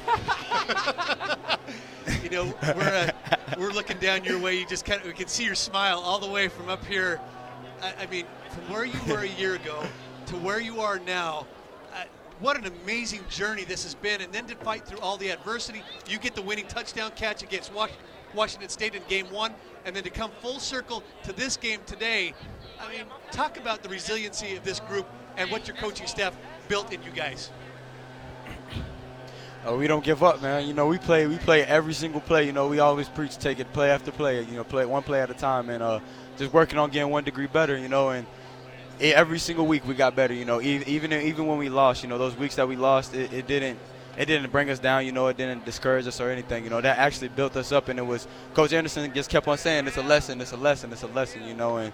you 2.23 2.31
know, 2.31 2.55
we're 2.63 2.83
uh, 2.83 3.11
we're 3.59 3.73
looking 3.73 3.99
down 3.99 4.25
your 4.25 4.39
way. 4.39 4.59
You 4.59 4.67
just 4.67 4.85
kind 4.85 5.01
of 5.01 5.07
we 5.07 5.13
can 5.13 5.29
see 5.29 5.45
your 5.45 5.55
smile 5.55 5.99
all 5.99 6.19
the 6.19 6.31
way 6.31 6.49
from 6.49 6.69
up 6.69 6.85
here. 6.87 7.21
I, 7.83 8.05
I 8.05 8.07
mean, 8.07 8.25
from 8.51 8.73
where 8.73 8.87
you 8.87 8.99
were 9.07 9.21
a 9.21 9.29
year 9.29 9.55
ago 9.55 9.85
to 10.27 10.37
where 10.37 10.61
you 10.61 10.81
are 10.81 10.99
now 10.99 11.47
what 12.41 12.57
an 12.57 12.71
amazing 12.83 13.21
journey 13.29 13.65
this 13.65 13.85
has 13.85 13.95
been. 13.95 14.21
And 14.21 14.33
then 14.33 14.47
to 14.47 14.55
fight 14.57 14.87
through 14.87 15.01
all 15.01 15.17
the 15.17 15.31
adversity, 15.31 15.83
you 16.09 16.19
get 16.19 16.35
the 16.35 16.43
winning 16.43 16.67
touchdown 16.67 17.13
catch 17.17 17.43
against 17.43 17.73
Washington 18.35 18.69
State 18.69 18.95
in 18.95 19.03
game 19.09 19.31
one, 19.31 19.55
and 19.85 19.95
then 19.95 20.03
to 20.05 20.11
come 20.11 20.31
full 20.41 20.59
circle 20.59 21.03
to 21.23 21.33
this 21.33 21.57
game 21.57 21.81
today. 21.87 22.35
I 22.81 22.91
mean, 22.93 23.07
talk 23.33 23.59
about 23.59 23.83
the 23.83 23.89
resiliency 23.89 24.57
of 24.57 24.65
this 24.65 24.81
group 24.81 25.07
and 25.37 25.51
what 25.51 25.67
your 25.67 25.77
coaching 25.77 26.07
staff 26.07 26.37
built 26.69 26.93
in 26.93 27.03
you 27.03 27.11
guys. 27.11 27.51
Oh, 29.65 29.77
we 29.77 29.89
don't 29.89 30.05
give 30.05 30.23
up, 30.23 30.41
man. 30.43 30.67
You 30.69 30.75
know, 30.75 30.87
we 30.87 30.97
play 30.97 31.27
we 31.27 31.39
play 31.39 31.65
every 31.65 31.93
single 31.93 32.21
play. 32.21 32.47
You 32.47 32.53
know, 32.53 32.69
we 32.69 32.79
always 32.79 33.09
preach 33.09 33.37
take 33.37 33.59
it 33.59 33.73
play 33.73 33.91
after 33.91 34.13
play. 34.13 34.43
You 34.43 34.53
know, 34.53 34.65
play 34.65 34.87
one 34.87 35.03
play 35.03 35.21
at 35.21 35.29
a 35.29 35.35
time, 35.35 35.71
and 35.71 35.83
uh, 35.83 35.99
just 36.37 36.53
working 36.53 36.79
on 36.79 36.91
getting 36.91 37.11
one 37.11 37.25
degree 37.25 37.49
better. 37.49 37.77
You 37.77 37.89
know, 37.89 38.11
and 38.11 38.27
every 39.01 39.39
single 39.39 39.67
week 39.67 39.87
we 39.87 39.95
got 39.95 40.17
better. 40.17 40.35
You 40.35 40.45
know, 40.45 40.61
even 40.61 41.13
even 41.13 41.47
when 41.47 41.59
we 41.59 41.69
lost, 41.69 42.03
you 42.03 42.09
know, 42.09 42.19
those 42.19 42.37
weeks 42.37 42.57
that 42.57 42.69
we 42.69 42.77
lost, 42.77 43.15
it, 43.15 43.33
it 43.33 43.47
didn't 43.47 43.79
it 44.17 44.27
didn't 44.27 44.51
bring 44.51 44.71
us 44.71 44.79
down. 44.79 45.05
You 45.05 45.13
know, 45.13 45.27
it 45.29 45.37
didn't 45.37 45.65
discourage 45.65 46.07
us 46.07 46.21
or 46.21 46.31
anything. 46.31 46.65
You 46.65 46.71
know, 46.71 46.81
that 46.81 46.99
actually 46.99 47.29
built 47.29 47.57
us 47.57 47.73
up, 47.73 47.89
and 47.89 47.99
it 47.99 48.07
was 48.07 48.27
Coach 48.55 48.73
Anderson 48.73 49.13
just 49.13 49.31
kept 49.31 49.47
on 49.49 49.59
saying, 49.59 49.87
"It's 49.87 49.97
a 49.97 50.03
lesson. 50.03 50.41
It's 50.41 50.53
a 50.53 50.57
lesson. 50.57 50.93
It's 50.93 51.03
a 51.03 51.09
lesson." 51.09 51.45
You 51.45 51.55
know, 51.55 51.77
and 51.77 51.93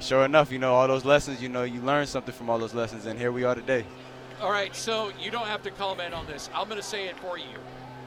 sure 0.00 0.24
enough, 0.24 0.52
you 0.52 0.58
know, 0.58 0.74
all 0.74 0.88
those 0.88 1.04
lessons. 1.04 1.42
You 1.42 1.48
know, 1.48 1.62
you 1.62 1.80
learn 1.80 2.06
something 2.06 2.34
from 2.34 2.50
all 2.50 2.58
those 2.58 2.74
lessons, 2.74 3.06
and 3.06 3.18
here 3.18 3.32
we 3.32 3.44
are 3.44 3.54
today. 3.54 3.84
All 4.40 4.50
right, 4.50 4.74
so 4.74 5.10
you 5.20 5.30
don't 5.30 5.46
have 5.46 5.62
to 5.62 5.70
comment 5.70 6.12
on 6.12 6.26
this. 6.26 6.50
I'm 6.54 6.68
going 6.68 6.80
to 6.80 6.86
say 6.86 7.06
it 7.06 7.16
for 7.18 7.38
you. 7.38 7.44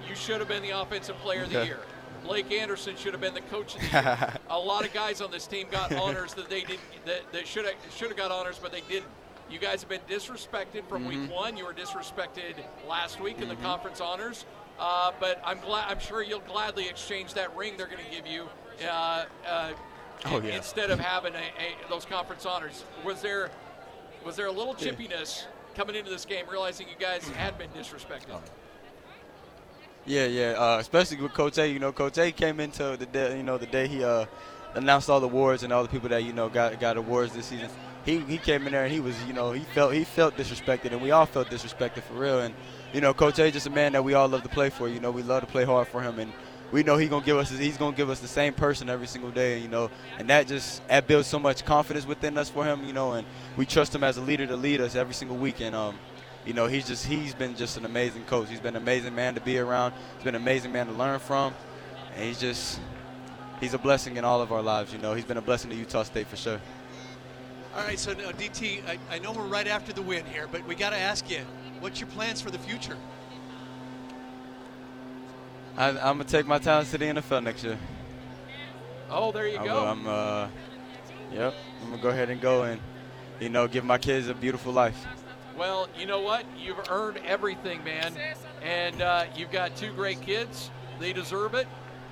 You 0.07 0.13
should 0.13 0.39
have 0.39 0.47
been 0.47 0.61
the 0.61 0.69
offensive 0.71 1.15
player 1.17 1.43
of 1.43 1.49
the 1.51 1.65
year. 1.65 1.79
Blake 2.27 2.51
Anderson 2.51 2.95
should 2.97 3.13
have 3.13 3.21
been 3.21 3.33
the 3.33 3.41
coach 3.41 3.75
of 3.75 3.81
the 3.81 3.87
year. 3.87 4.33
a 4.49 4.59
lot 4.59 4.85
of 4.85 4.93
guys 4.93 5.21
on 5.21 5.31
this 5.31 5.47
team 5.47 5.67
got 5.71 5.93
honors 5.93 6.33
that 6.33 6.49
they 6.49 6.61
didn't 6.61 6.81
that, 7.05 7.31
that 7.31 7.47
should 7.47 7.65
have 7.65 7.75
should 7.95 8.09
have 8.09 8.17
got 8.17 8.31
honors, 8.31 8.59
but 8.61 8.71
they 8.71 8.81
didn't. 8.81 9.09
You 9.49 9.59
guys 9.59 9.79
have 9.81 9.89
been 9.89 10.01
disrespected 10.09 10.85
from 10.89 11.05
mm-hmm. 11.05 11.21
week 11.21 11.31
one. 11.31 11.55
You 11.55 11.65
were 11.65 11.73
disrespected 11.73 12.55
last 12.87 13.21
week 13.21 13.35
mm-hmm. 13.35 13.43
in 13.43 13.49
the 13.49 13.55
mm-hmm. 13.55 13.63
conference 13.63 14.01
honors. 14.01 14.45
Uh, 14.77 15.11
but 15.19 15.41
I'm 15.43 15.59
glad. 15.61 15.89
I'm 15.89 15.99
sure 15.99 16.21
you'll 16.21 16.39
gladly 16.41 16.87
exchange 16.87 17.33
that 17.33 17.55
ring 17.55 17.75
they're 17.77 17.87
going 17.87 18.03
to 18.03 18.11
give 18.11 18.27
you 18.27 18.47
uh, 18.85 19.25
uh, 19.47 19.71
oh, 20.25 20.41
yeah. 20.41 20.55
instead 20.55 20.91
of 20.91 20.99
having 20.99 21.33
a, 21.33 21.37
a, 21.37 21.89
those 21.89 22.05
conference 22.05 22.45
honors. 22.45 22.83
Was 23.03 23.21
there 23.21 23.49
was 24.25 24.35
there 24.35 24.47
a 24.47 24.51
little 24.51 24.75
chippiness 24.75 25.45
coming 25.75 25.95
into 25.95 26.09
this 26.09 26.25
game, 26.25 26.45
realizing 26.49 26.87
you 26.89 26.95
guys 26.99 27.27
had 27.29 27.57
been 27.57 27.69
disrespected? 27.69 28.41
Yeah, 30.07 30.25
yeah. 30.25 30.51
Uh, 30.57 30.77
especially 30.79 31.17
with 31.17 31.57
A. 31.57 31.67
You 31.67 31.79
know, 31.79 31.91
Coach 31.91 32.17
A 32.17 32.31
came 32.31 32.61
into 32.61 32.95
the 32.97 33.05
day. 33.05 33.37
You 33.37 33.43
know, 33.43 33.57
the 33.57 33.65
day 33.65 33.87
he 33.87 34.03
uh, 34.03 34.25
announced 34.73 35.09
all 35.09 35.19
the 35.19 35.27
awards 35.27 35.63
and 35.63 35.73
all 35.73 35.83
the 35.83 35.89
people 35.89 36.07
that 36.09 36.23
you 36.23 36.31
know 36.31 36.47
got 36.47 36.79
got 36.79 36.95
awards 36.95 37.33
this 37.33 37.47
season. 37.47 37.69
He 38.05 38.19
he 38.19 38.37
came 38.37 38.65
in 38.65 38.71
there 38.71 38.85
and 38.85 38.93
he 38.93 39.01
was 39.01 39.21
you 39.25 39.33
know 39.33 39.51
he 39.51 39.65
felt 39.65 39.93
he 39.93 40.05
felt 40.05 40.37
disrespected 40.37 40.93
and 40.93 41.01
we 41.01 41.11
all 41.11 41.25
felt 41.25 41.49
disrespected 41.49 42.03
for 42.03 42.13
real. 42.13 42.39
And 42.39 42.55
you 42.93 43.01
know, 43.01 43.13
Coach 43.13 43.37
A 43.39 43.51
just 43.51 43.67
a 43.67 43.69
man 43.69 43.91
that 43.91 44.03
we 44.03 44.13
all 44.13 44.29
love 44.29 44.43
to 44.43 44.49
play 44.49 44.69
for. 44.69 44.87
You 44.87 45.01
know, 45.01 45.11
we 45.11 45.23
love 45.23 45.41
to 45.41 45.47
play 45.47 45.65
hard 45.65 45.87
for 45.87 46.01
him 46.01 46.19
and. 46.19 46.31
We 46.69 46.83
know 46.83 46.97
he's 46.97 47.07
gonna 47.07 47.23
give 47.23 47.37
us. 47.37 47.49
He's 47.49 47.77
gonna 47.77 47.95
give 47.95 48.09
us 48.09 48.19
the 48.19 48.27
same 48.27 48.53
person 48.53 48.89
every 48.89 49.07
single 49.07 49.31
day, 49.31 49.57
you 49.59 49.69
know, 49.69 49.89
and 50.19 50.29
that 50.29 50.47
just 50.47 50.85
that 50.89 51.07
builds 51.07 51.25
so 51.25 51.39
much 51.39 51.63
confidence 51.63 52.05
within 52.05 52.37
us 52.37 52.49
for 52.49 52.65
him, 52.65 52.83
you 52.83 52.91
know, 52.91 53.13
and 53.13 53.25
we 53.55 53.65
trust 53.65 53.95
him 53.95 54.03
as 54.03 54.17
a 54.17 54.21
leader 54.21 54.45
to 54.45 54.57
lead 54.57 54.81
us 54.81 54.93
every 54.93 55.13
single 55.13 55.37
week. 55.37 55.61
And 55.61 55.73
um, 55.73 55.97
you 56.47 56.53
know, 56.53 56.65
he's 56.65 56.87
just 56.87 57.05
he's 57.05 57.33
been 57.33 57.55
just 57.57 57.75
an 57.75 57.83
amazing 57.83 58.23
coach. 58.23 58.49
He's 58.49 58.61
been 58.61 58.77
an 58.77 58.81
amazing 58.81 59.13
man 59.13 59.35
to 59.35 59.41
be 59.41 59.59
around. 59.59 59.93
He's 60.15 60.23
been 60.23 60.33
an 60.33 60.41
amazing 60.41 60.71
man 60.71 60.87
to 60.87 60.93
learn 60.93 61.19
from, 61.19 61.53
and 62.15 62.23
he's 62.23 62.39
just 62.39 62.79
he's 63.59 63.73
a 63.73 63.77
blessing 63.77 64.15
in 64.15 64.23
all 64.23 64.41
of 64.41 64.53
our 64.53 64.61
lives. 64.61 64.93
You 64.93 64.99
know, 64.99 65.13
he's 65.13 65.25
been 65.25 65.35
a 65.35 65.41
blessing 65.41 65.69
to 65.71 65.75
Utah 65.75 66.03
State 66.03 66.27
for 66.27 66.37
sure. 66.37 66.61
All 67.75 67.83
right, 67.83 67.99
so 67.99 68.13
now, 68.13 68.31
DT, 68.31 68.81
I, 68.87 68.97
I 69.11 69.19
know 69.19 69.33
we're 69.33 69.45
right 69.45 69.67
after 69.67 69.91
the 69.91 70.01
win 70.01 70.25
here, 70.25 70.47
but 70.49 70.65
we 70.65 70.73
got 70.73 70.91
to 70.91 70.97
ask 70.97 71.29
you, 71.29 71.41
what's 71.79 71.99
your 71.99 72.09
plans 72.09 72.41
for 72.41 72.49
the 72.49 72.57
future? 72.57 72.97
I, 75.75 75.89
I'm 75.89 75.97
gonna 75.97 76.23
take 76.23 76.47
my 76.47 76.59
talents 76.59 76.91
to 76.91 76.97
the 76.97 77.05
NFL 77.05 77.43
next 77.43 77.65
year. 77.65 77.77
Oh, 79.09 79.33
there 79.33 79.47
you 79.47 79.59
I'm, 79.59 79.65
go. 79.65 79.85
I'm 79.85 80.07
uh, 80.07 80.47
yep. 81.33 81.53
I'm 81.83 81.89
gonna 81.89 82.01
go 82.01 82.09
ahead 82.09 82.29
and 82.29 82.39
go 82.39 82.63
and 82.63 82.79
you 83.41 83.49
know 83.49 83.67
give 83.67 83.83
my 83.83 83.97
kids 83.97 84.29
a 84.29 84.33
beautiful 84.33 84.71
life. 84.71 85.05
Well, 85.57 85.89
you 85.97 86.05
know 86.05 86.21
what? 86.21 86.45
You've 86.57 86.79
earned 86.89 87.17
everything, 87.25 87.83
man. 87.83 88.13
And 88.61 89.01
uh, 89.01 89.25
you've 89.35 89.51
got 89.51 89.75
two 89.75 89.91
great 89.93 90.21
kids. 90.21 90.69
They 90.99 91.13
deserve 91.13 91.55
it. 91.55 91.67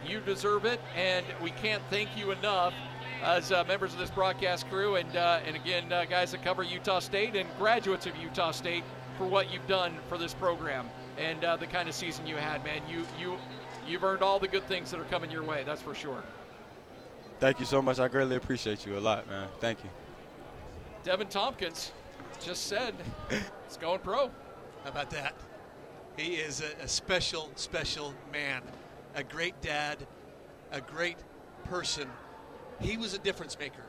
You 0.07 0.19
deserve 0.19 0.65
it. 0.65 0.81
And 0.95 1.25
we 1.41 1.51
can't 1.51 1.83
thank 1.89 2.09
you 2.17 2.31
enough 2.31 2.73
as 3.23 3.51
uh, 3.51 3.63
members 3.67 3.93
of 3.93 3.99
this 3.99 4.09
broadcast 4.09 4.69
crew 4.69 4.95
and, 4.95 5.15
uh, 5.15 5.39
and 5.45 5.55
again, 5.55 5.91
uh, 5.91 6.05
guys 6.05 6.31
that 6.31 6.43
cover 6.43 6.63
Utah 6.63 6.99
State 6.99 7.35
and 7.35 7.47
graduates 7.57 8.05
of 8.05 8.15
Utah 8.17 8.51
State 8.51 8.83
for 9.17 9.25
what 9.25 9.51
you've 9.51 9.65
done 9.67 9.93
for 10.09 10.17
this 10.17 10.33
program 10.33 10.89
and 11.17 11.43
uh, 11.43 11.55
the 11.55 11.67
kind 11.67 11.87
of 11.87 11.95
season 11.95 12.27
you 12.27 12.35
had, 12.35 12.63
man. 12.63 12.81
You, 12.89 13.05
you, 13.19 13.37
you've 13.87 14.03
earned 14.03 14.21
all 14.21 14.39
the 14.39 14.47
good 14.47 14.67
things 14.67 14.91
that 14.91 14.99
are 14.99 15.05
coming 15.05 15.31
your 15.31 15.43
way, 15.43 15.63
that's 15.65 15.81
for 15.81 15.95
sure. 15.95 16.23
Thank 17.39 17.59
you 17.59 17.65
so 17.65 17.81
much. 17.81 17.99
I 17.99 18.07
greatly 18.07 18.35
appreciate 18.35 18.85
you 18.85 18.97
a 18.97 18.99
lot, 18.99 19.27
man. 19.27 19.47
Thank 19.59 19.83
you. 19.83 19.89
Devin 21.03 21.27
Tompkins 21.27 21.91
just 22.43 22.67
said 22.67 22.93
it's 23.65 23.77
going 23.77 23.99
pro. 23.99 24.29
How 24.83 24.89
about 24.89 25.09
that? 25.11 25.33
He 26.17 26.35
is 26.35 26.61
a, 26.61 26.83
a 26.83 26.87
special, 26.87 27.49
special 27.55 28.13
man, 28.31 28.61
a 29.15 29.23
great 29.23 29.59
dad, 29.61 29.97
a 30.71 30.79
great 30.81 31.17
person. 31.65 32.07
He 32.79 32.97
was 32.97 33.13
a 33.13 33.19
difference 33.19 33.57
maker. 33.59 33.81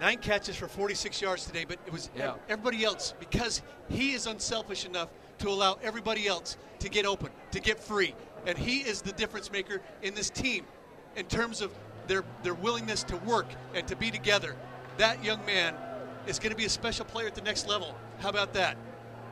Nine 0.00 0.18
catches 0.18 0.56
for 0.56 0.68
46 0.68 1.20
yards 1.20 1.46
today, 1.46 1.64
but 1.66 1.78
it 1.86 1.92
was 1.92 2.10
Yeah. 2.16 2.34
everybody 2.48 2.84
else 2.84 3.14
because 3.20 3.62
he 3.88 4.12
is 4.12 4.26
unselfish 4.26 4.84
enough 4.84 5.08
to 5.38 5.48
allow 5.48 5.78
everybody 5.82 6.26
else 6.26 6.56
to 6.80 6.88
get 6.88 7.06
open, 7.06 7.30
to 7.52 7.60
get 7.60 7.78
free. 7.80 8.14
And 8.46 8.58
he 8.58 8.78
is 8.80 9.02
the 9.02 9.12
difference 9.12 9.50
maker 9.52 9.80
in 10.02 10.14
this 10.14 10.30
team 10.30 10.64
in 11.16 11.26
terms 11.26 11.60
of 11.60 11.72
their, 12.06 12.24
their 12.42 12.54
willingness 12.54 13.02
to 13.04 13.16
work 13.18 13.46
and 13.74 13.86
to 13.88 13.96
be 13.96 14.10
together. 14.10 14.56
That 14.98 15.22
young 15.24 15.44
man 15.46 15.74
is 16.26 16.38
going 16.38 16.50
to 16.50 16.56
be 16.56 16.64
a 16.64 16.70
special 16.70 17.04
player 17.04 17.26
at 17.26 17.34
the 17.34 17.42
next 17.42 17.68
level. 17.68 17.94
How 18.20 18.28
about 18.28 18.52
that? 18.54 18.76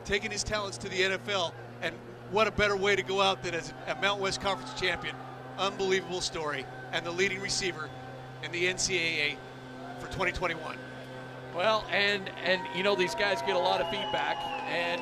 Taking 0.05 0.31
his 0.31 0.43
talents 0.43 0.77
to 0.79 0.89
the 0.89 1.01
NFL, 1.01 1.53
and 1.81 1.95
what 2.31 2.47
a 2.47 2.51
better 2.51 2.75
way 2.75 2.95
to 2.95 3.03
go 3.03 3.21
out 3.21 3.43
than 3.43 3.53
as 3.53 3.73
a 3.87 3.95
Mountain 3.95 4.21
West 4.23 4.41
Conference 4.41 4.79
champion. 4.79 5.15
Unbelievable 5.57 6.21
story, 6.21 6.65
and 6.91 7.05
the 7.05 7.11
leading 7.11 7.39
receiver 7.39 7.89
in 8.43 8.51
the 8.51 8.65
NCAA 8.65 9.35
for 9.99 10.07
2021. 10.07 10.77
Well, 11.55 11.85
and 11.91 12.29
and 12.43 12.61
you 12.75 12.83
know 12.83 12.95
these 12.95 13.15
guys 13.15 13.41
get 13.43 13.55
a 13.55 13.59
lot 13.59 13.79
of 13.79 13.89
feedback, 13.89 14.37
and 14.67 15.01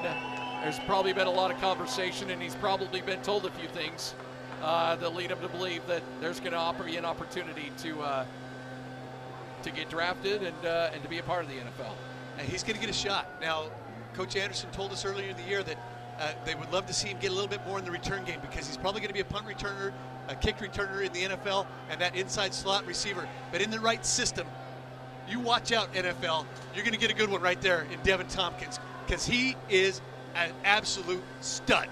there's 0.64 0.80
probably 0.86 1.14
been 1.14 1.28
a 1.28 1.32
lot 1.32 1.50
of 1.50 1.60
conversation, 1.62 2.30
and 2.30 2.42
he's 2.42 2.56
probably 2.56 3.02
been 3.02 3.22
told 3.22 3.46
a 3.46 3.52
few 3.52 3.70
things 3.70 4.14
uh, 4.62 4.96
that 4.98 5.16
lead 5.16 5.32
him 5.32 5.40
to 5.42 5.48
believe 5.48 5.86
that 5.88 6.04
there's 6.20 6.40
going 6.40 6.52
to 6.52 6.58
offer 6.58 6.84
be 6.84 6.98
an 6.98 7.06
opportunity 7.06 7.72
to 7.80 8.02
uh, 8.02 8.26
to 9.64 9.72
get 9.72 9.90
drafted 9.90 10.44
and 10.44 10.66
uh, 10.66 10.90
and 10.94 11.02
to 11.04 11.10
be 11.10 11.20
a 11.20 11.24
part 11.24 11.44
of 11.44 11.50
the 11.50 11.56
NFL. 11.56 11.94
and 12.38 12.48
he's 12.48 12.64
going 12.64 12.76
to 12.76 12.82
get 12.82 12.90
a 12.90 12.98
shot. 12.98 13.28
Now, 13.42 13.66
Coach 14.14 14.36
Anderson 14.36 14.70
told 14.72 14.92
us 14.92 15.06
earlier 15.06 15.30
in 15.30 15.38
the 15.38 15.44
year 15.44 15.64
that 15.64 15.78
uh, 16.20 16.32
they 16.46 16.56
would 16.56 16.72
love 16.72 16.86
to 16.86 16.94
see 16.94 17.10
him 17.10 17.18
get 17.20 17.32
a 17.32 17.34
little 17.34 17.50
bit 17.50 17.66
more 17.66 17.80
in 17.80 17.86
the 17.86 17.92
return 17.92 18.24
game 18.26 18.40
because 18.42 18.68
he's 18.68 18.78
probably 18.78 19.02
going 19.02 19.10
to 19.10 19.14
be 19.14 19.22
a 19.22 19.26
punt 19.26 19.46
returner, 19.48 19.92
a 20.28 20.36
kick 20.36 20.58
returner 20.58 21.04
in 21.04 21.12
the 21.14 21.36
NFL, 21.36 21.66
and 21.90 22.00
that 22.02 22.16
inside 22.16 22.54
slot 22.54 22.86
receiver. 22.86 23.28
But 23.52 23.62
in 23.62 23.72
the 23.72 23.80
right 23.80 24.06
system, 24.06 24.46
you 25.28 25.40
watch 25.40 25.72
out, 25.72 25.94
NFL. 25.94 26.46
You're 26.76 26.84
going 26.84 26.94
to 26.94 27.00
get 27.00 27.10
a 27.10 27.16
good 27.16 27.30
one 27.30 27.42
right 27.42 27.60
there 27.62 27.88
in 27.92 28.00
Devin 28.04 28.28
Tompkins 28.28 28.80
because 29.06 29.26
he 29.26 29.56
is 29.70 30.02
an 30.36 30.52
absolute 30.64 31.24
stud. 31.40 31.88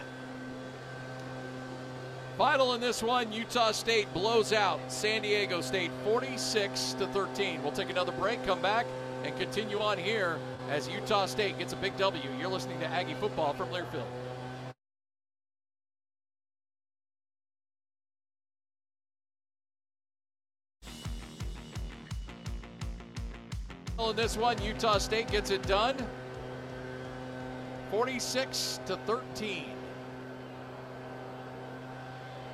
Final 2.39 2.73
in 2.73 2.79
this 2.79 3.03
one, 3.03 3.33
Utah 3.33 3.73
State 3.73 4.07
blows 4.13 4.53
out 4.53 4.79
San 4.89 5.23
Diego 5.23 5.59
State 5.59 5.91
46 6.05 6.93
to 6.93 7.05
13. 7.07 7.61
We'll 7.61 7.73
take 7.73 7.89
another 7.89 8.13
break, 8.13 8.41
come 8.45 8.61
back, 8.61 8.85
and 9.25 9.37
continue 9.37 9.77
on 9.79 9.97
here 9.97 10.37
as 10.69 10.87
Utah 10.87 11.25
State 11.25 11.57
gets 11.57 11.73
a 11.73 11.75
big 11.75 11.97
W. 11.97 12.23
You're 12.39 12.47
listening 12.47 12.79
to 12.79 12.85
Aggie 12.85 13.15
football 13.15 13.53
from 13.55 13.67
Learfield. 13.71 14.05
In 23.99 24.15
this 24.15 24.37
one, 24.37 24.61
Utah 24.63 24.97
State 24.97 25.29
gets 25.29 25.51
it 25.51 25.63
done. 25.63 25.97
46 27.91 28.79
to 28.85 28.95
13. 29.05 29.78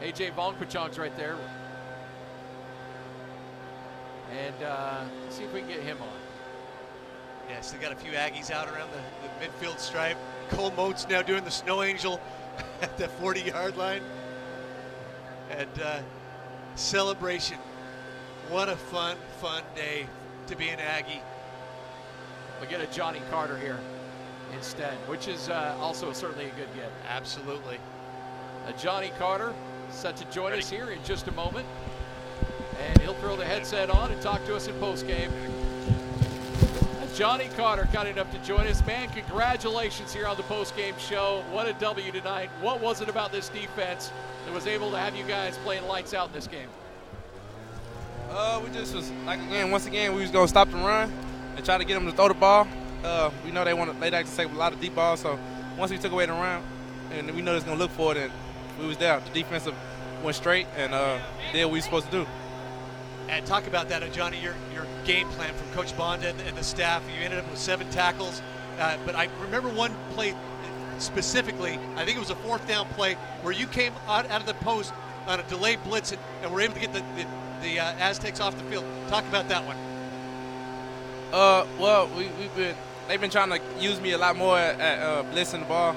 AJ 0.06 0.36
Vongphachanh's 0.36 1.00
right 1.00 1.16
there. 1.18 1.36
And 4.32 4.64
uh, 4.64 5.04
see 5.30 5.44
if 5.44 5.52
we 5.52 5.62
can 5.62 5.70
get 5.70 5.80
him 5.80 5.98
on. 6.00 6.10
Yes, 7.50 7.72
they 7.72 7.80
got 7.80 7.92
a 7.92 7.96
few 7.96 8.12
Aggies 8.12 8.52
out 8.52 8.68
around 8.68 8.92
the, 8.92 9.02
the 9.28 9.46
midfield 9.46 9.80
stripe. 9.80 10.18
Cole 10.50 10.72
Moats 10.78 11.08
now 11.10 11.24
doing 11.24 11.44
the 11.44 11.50
snow 11.50 11.82
angel 11.82 12.22
at 12.84 12.96
the 13.00 13.08
40 13.08 13.42
yard 13.42 13.78
line. 13.78 14.04
And 15.50 15.70
uh, 15.84 16.00
celebration. 16.76 17.58
What 18.50 18.70
a 18.70 18.76
fun, 18.76 19.18
fun 19.42 19.64
day 19.76 20.06
to 20.46 20.56
be 20.56 20.70
an 20.70 20.80
Aggie. 20.80 21.22
We 22.62 22.68
get 22.68 22.80
a 22.80 22.88
Johnny 22.94 23.24
Carter 23.32 23.58
here 23.58 23.80
instead, 24.54 24.94
which 25.08 25.28
is 25.28 25.50
uh, 25.50 25.76
also 25.80 26.14
certainly 26.14 26.46
a 26.46 26.52
good 26.52 26.70
get. 26.76 26.92
Absolutely. 27.10 27.80
Uh, 28.68 28.72
Johnny 28.74 29.12
Carter 29.18 29.52
set 29.92 30.18
to 30.18 30.26
join 30.26 30.54
us 30.54 30.70
here 30.70 30.90
in 30.90 31.04
just 31.04 31.28
a 31.28 31.32
moment. 31.32 31.68
And 32.88 33.02
he'll 33.02 33.14
throw 33.16 33.36
the 33.36 33.46
headset 33.46 33.90
on 33.90 34.12
and 34.12 34.22
talk 34.22 34.46
to 34.46 34.56
us 34.56 34.68
in 34.68 34.76
postgame. 34.76 35.32
Johnny 37.16 37.48
Carter 37.56 37.88
kind 37.94 38.10
enough 38.10 38.30
to 38.34 38.38
join 38.40 38.68
us. 38.68 38.86
Man, 38.86 39.08
congratulations 39.08 40.14
here 40.14 40.28
on 40.28 40.36
the 40.36 40.44
postgame 40.44 41.00
show. 41.00 41.46
What 41.50 41.66
a 41.66 41.72
W 41.74 42.12
tonight. 42.12 42.50
What 42.60 42.82
was 42.82 43.00
it 43.00 43.08
about 43.08 43.32
this 43.32 43.48
defense 43.48 44.12
that 44.44 44.54
was 44.54 44.68
able 44.68 44.92
to 44.92 44.98
have 44.98 45.16
you 45.16 45.24
guys 45.24 45.58
playing 45.60 45.88
lights 45.88 46.14
out 46.14 46.28
in 46.28 46.34
this 46.34 46.46
game? 46.46 46.68
Uh, 48.30 48.60
we 48.62 48.70
just 48.72 48.94
was 48.94 49.10
like 49.26 49.40
again, 49.40 49.72
once 49.72 49.86
again, 49.86 50.14
we 50.14 50.24
was 50.24 50.30
gonna 50.30 50.46
stop 50.46 50.70
the 50.70 50.76
run 50.76 51.10
and 51.56 51.64
try 51.64 51.78
to 51.78 51.86
get 51.86 51.94
them 51.94 52.06
to 52.06 52.12
throw 52.12 52.28
the 52.28 52.34
ball. 52.34 52.68
Uh, 53.02 53.32
we 53.46 53.52
know 53.52 53.64
they 53.64 53.74
want 53.74 53.94
to, 53.94 53.98
they 53.98 54.12
like 54.12 54.26
to 54.26 54.36
take 54.36 54.52
a 54.52 54.56
lot 54.56 54.74
of 54.74 54.82
deep 54.82 54.94
balls. 54.94 55.22
So 55.22 55.40
once 55.78 55.92
we 55.92 55.98
took 55.98 56.12
away 56.12 56.26
the 56.26 56.34
run, 56.34 56.62
and 57.12 57.34
we 57.34 57.42
know 57.42 57.54
they're 57.54 57.62
gonna 57.62 57.80
look 57.80 57.92
for 57.92 58.12
it, 58.12 58.18
and 58.18 58.34
we 58.80 58.88
was 58.88 58.98
down. 58.98 59.22
The 59.26 59.42
defensive 59.42 59.76
went 60.24 60.36
straight 60.36 60.68
and 60.76 60.94
uh, 60.94 61.20
did 61.52 61.66
what 61.66 61.74
we 61.74 61.80
were 61.80 61.84
supposed 61.84 62.06
to 62.08 62.12
do. 62.12 62.28
And 63.30 63.46
talk 63.46 63.68
about 63.68 63.90
that, 63.90 64.04
uh, 64.04 64.08
Johnny, 64.10 64.40
your, 64.40 64.56
your 64.74 64.86
game 65.04 65.28
plan 65.30 65.54
from 65.54 65.72
Coach 65.72 65.98
Banda 65.98 66.30
and, 66.30 66.42
and 66.42 66.58
the 66.58 66.64
staff. 66.64 67.04
You 67.08 67.24
ended 67.24 67.40
up 67.40 67.50
with 67.50 67.60
seven 67.60 67.90
tackles. 67.90 68.42
Uh, 68.80 68.98
but 69.06 69.16
I 69.16 69.30
remember 69.42 69.70
one 69.70 69.96
play 70.12 70.36
specifically, 71.00 71.80
I 71.96 72.06
think 72.06 72.18
it 72.18 72.20
was 72.20 72.30
a 72.30 72.36
fourth 72.36 72.68
down 72.68 72.86
play, 72.90 73.16
where 73.42 73.54
you 73.54 73.68
came 73.68 73.94
out, 74.08 74.30
out 74.30 74.42
of 74.42 74.48
the 74.48 74.54
post 74.56 74.94
on 75.28 75.40
a 75.40 75.44
delayed 75.44 75.84
blitz 75.84 76.12
and, 76.12 76.22
and 76.42 76.52
were 76.54 76.62
able 76.62 76.74
to 76.76 76.80
get 76.80 76.94
the, 76.94 77.00
the, 77.00 77.26
the 77.62 77.80
uh, 77.80 77.94
Aztecs 78.00 78.40
off 78.40 78.58
the 78.58 78.64
field. 78.66 78.86
Talk 79.08 79.26
about 79.28 79.50
that 79.50 79.66
one. 79.66 79.78
Uh, 81.34 81.66
well, 81.80 82.08
we 82.16 82.30
we've 82.40 82.56
been 82.56 82.76
they've 83.08 83.20
been 83.20 83.30
trying 83.30 83.50
to 83.50 83.60
use 83.80 84.00
me 84.00 84.12
a 84.12 84.18
lot 84.18 84.36
more 84.38 84.58
at, 84.58 84.80
at 84.80 85.00
uh, 85.00 85.24
blitzing 85.34 85.60
the 85.60 85.66
ball. 85.66 85.96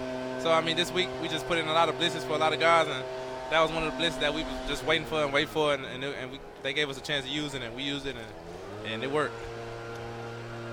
So 0.48 0.54
I 0.54 0.62
mean, 0.62 0.78
this 0.78 0.90
week 0.90 1.10
we 1.20 1.28
just 1.28 1.46
put 1.46 1.58
in 1.58 1.68
a 1.68 1.74
lot 1.74 1.90
of 1.90 1.96
blitzes 1.96 2.22
for 2.26 2.32
a 2.32 2.38
lot 2.38 2.54
of 2.54 2.58
guys, 2.58 2.86
and 2.88 3.04
that 3.50 3.60
was 3.60 3.70
one 3.70 3.82
of 3.82 3.92
the 3.94 4.02
blitzes 4.02 4.18
that 4.20 4.32
we 4.32 4.44
was 4.44 4.52
just 4.66 4.82
waiting 4.86 5.06
for 5.06 5.22
and 5.22 5.30
wait 5.30 5.46
for, 5.46 5.74
and 5.74 5.84
and, 5.84 6.02
it- 6.02 6.16
and 6.18 6.32
we, 6.32 6.40
they 6.62 6.72
gave 6.72 6.88
us 6.88 6.96
a 6.96 7.02
chance 7.02 7.26
to 7.26 7.30
use 7.30 7.52
it, 7.52 7.60
and 7.60 7.76
we 7.76 7.82
used 7.82 8.06
it, 8.06 8.16
and 8.16 8.90
and 8.94 9.04
it 9.04 9.10
worked. 9.12 9.34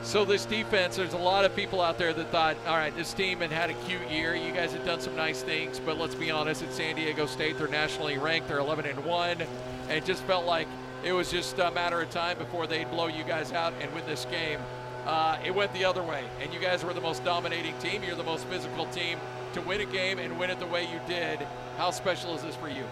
So 0.01 0.23
this 0.23 0.45
defense, 0.45 0.95
there's 0.95 1.11
a 1.11 1.17
lot 1.17 1.43
of 1.43 1.53
people 1.57 1.81
out 1.81 1.97
there 1.97 2.13
that 2.13 2.31
thought, 2.31 2.55
all 2.65 2.77
right, 2.77 2.95
this 2.95 3.11
team 3.13 3.39
had 3.39 3.51
had 3.51 3.69
a 3.69 3.73
cute 3.85 4.09
year. 4.09 4.33
You 4.33 4.53
guys 4.53 4.71
had 4.71 4.85
done 4.85 5.01
some 5.01 5.17
nice 5.17 5.41
things, 5.41 5.77
but 5.77 5.97
let's 5.97 6.15
be 6.15 6.31
honest, 6.31 6.63
at 6.63 6.71
San 6.71 6.95
Diego 6.95 7.25
State, 7.25 7.57
they're 7.57 7.67
nationally 7.67 8.17
ranked. 8.17 8.47
They're 8.47 8.59
11 8.59 8.85
and 8.85 9.03
one, 9.03 9.41
and 9.41 9.91
it 9.91 10.05
just 10.05 10.23
felt 10.23 10.45
like 10.45 10.69
it 11.03 11.11
was 11.11 11.29
just 11.29 11.59
a 11.59 11.69
matter 11.71 11.99
of 12.01 12.09
time 12.11 12.37
before 12.37 12.65
they'd 12.65 12.89
blow 12.91 13.07
you 13.07 13.25
guys 13.25 13.51
out 13.51 13.73
and 13.81 13.93
win 13.93 14.05
this 14.07 14.23
game. 14.31 14.59
Uh, 15.05 15.37
it 15.45 15.53
went 15.53 15.73
the 15.73 15.83
other 15.83 16.01
way, 16.01 16.23
and 16.41 16.53
you 16.53 16.61
guys 16.61 16.85
were 16.85 16.93
the 16.93 17.01
most 17.01 17.25
dominating 17.25 17.77
team. 17.79 18.01
You're 18.03 18.15
the 18.15 18.23
most 18.23 18.45
physical 18.45 18.85
team 18.87 19.19
to 19.55 19.61
win 19.61 19.79
a 19.79 19.85
game 19.85 20.19
and 20.19 20.37
win 20.37 20.49
it 20.49 20.59
the 20.59 20.65
way 20.67 20.83
you 20.83 20.99
did. 21.07 21.39
How 21.77 21.89
special 21.91 22.35
is 22.35 22.41
this 22.41 22.55
for 22.57 22.67
you? 22.67 22.83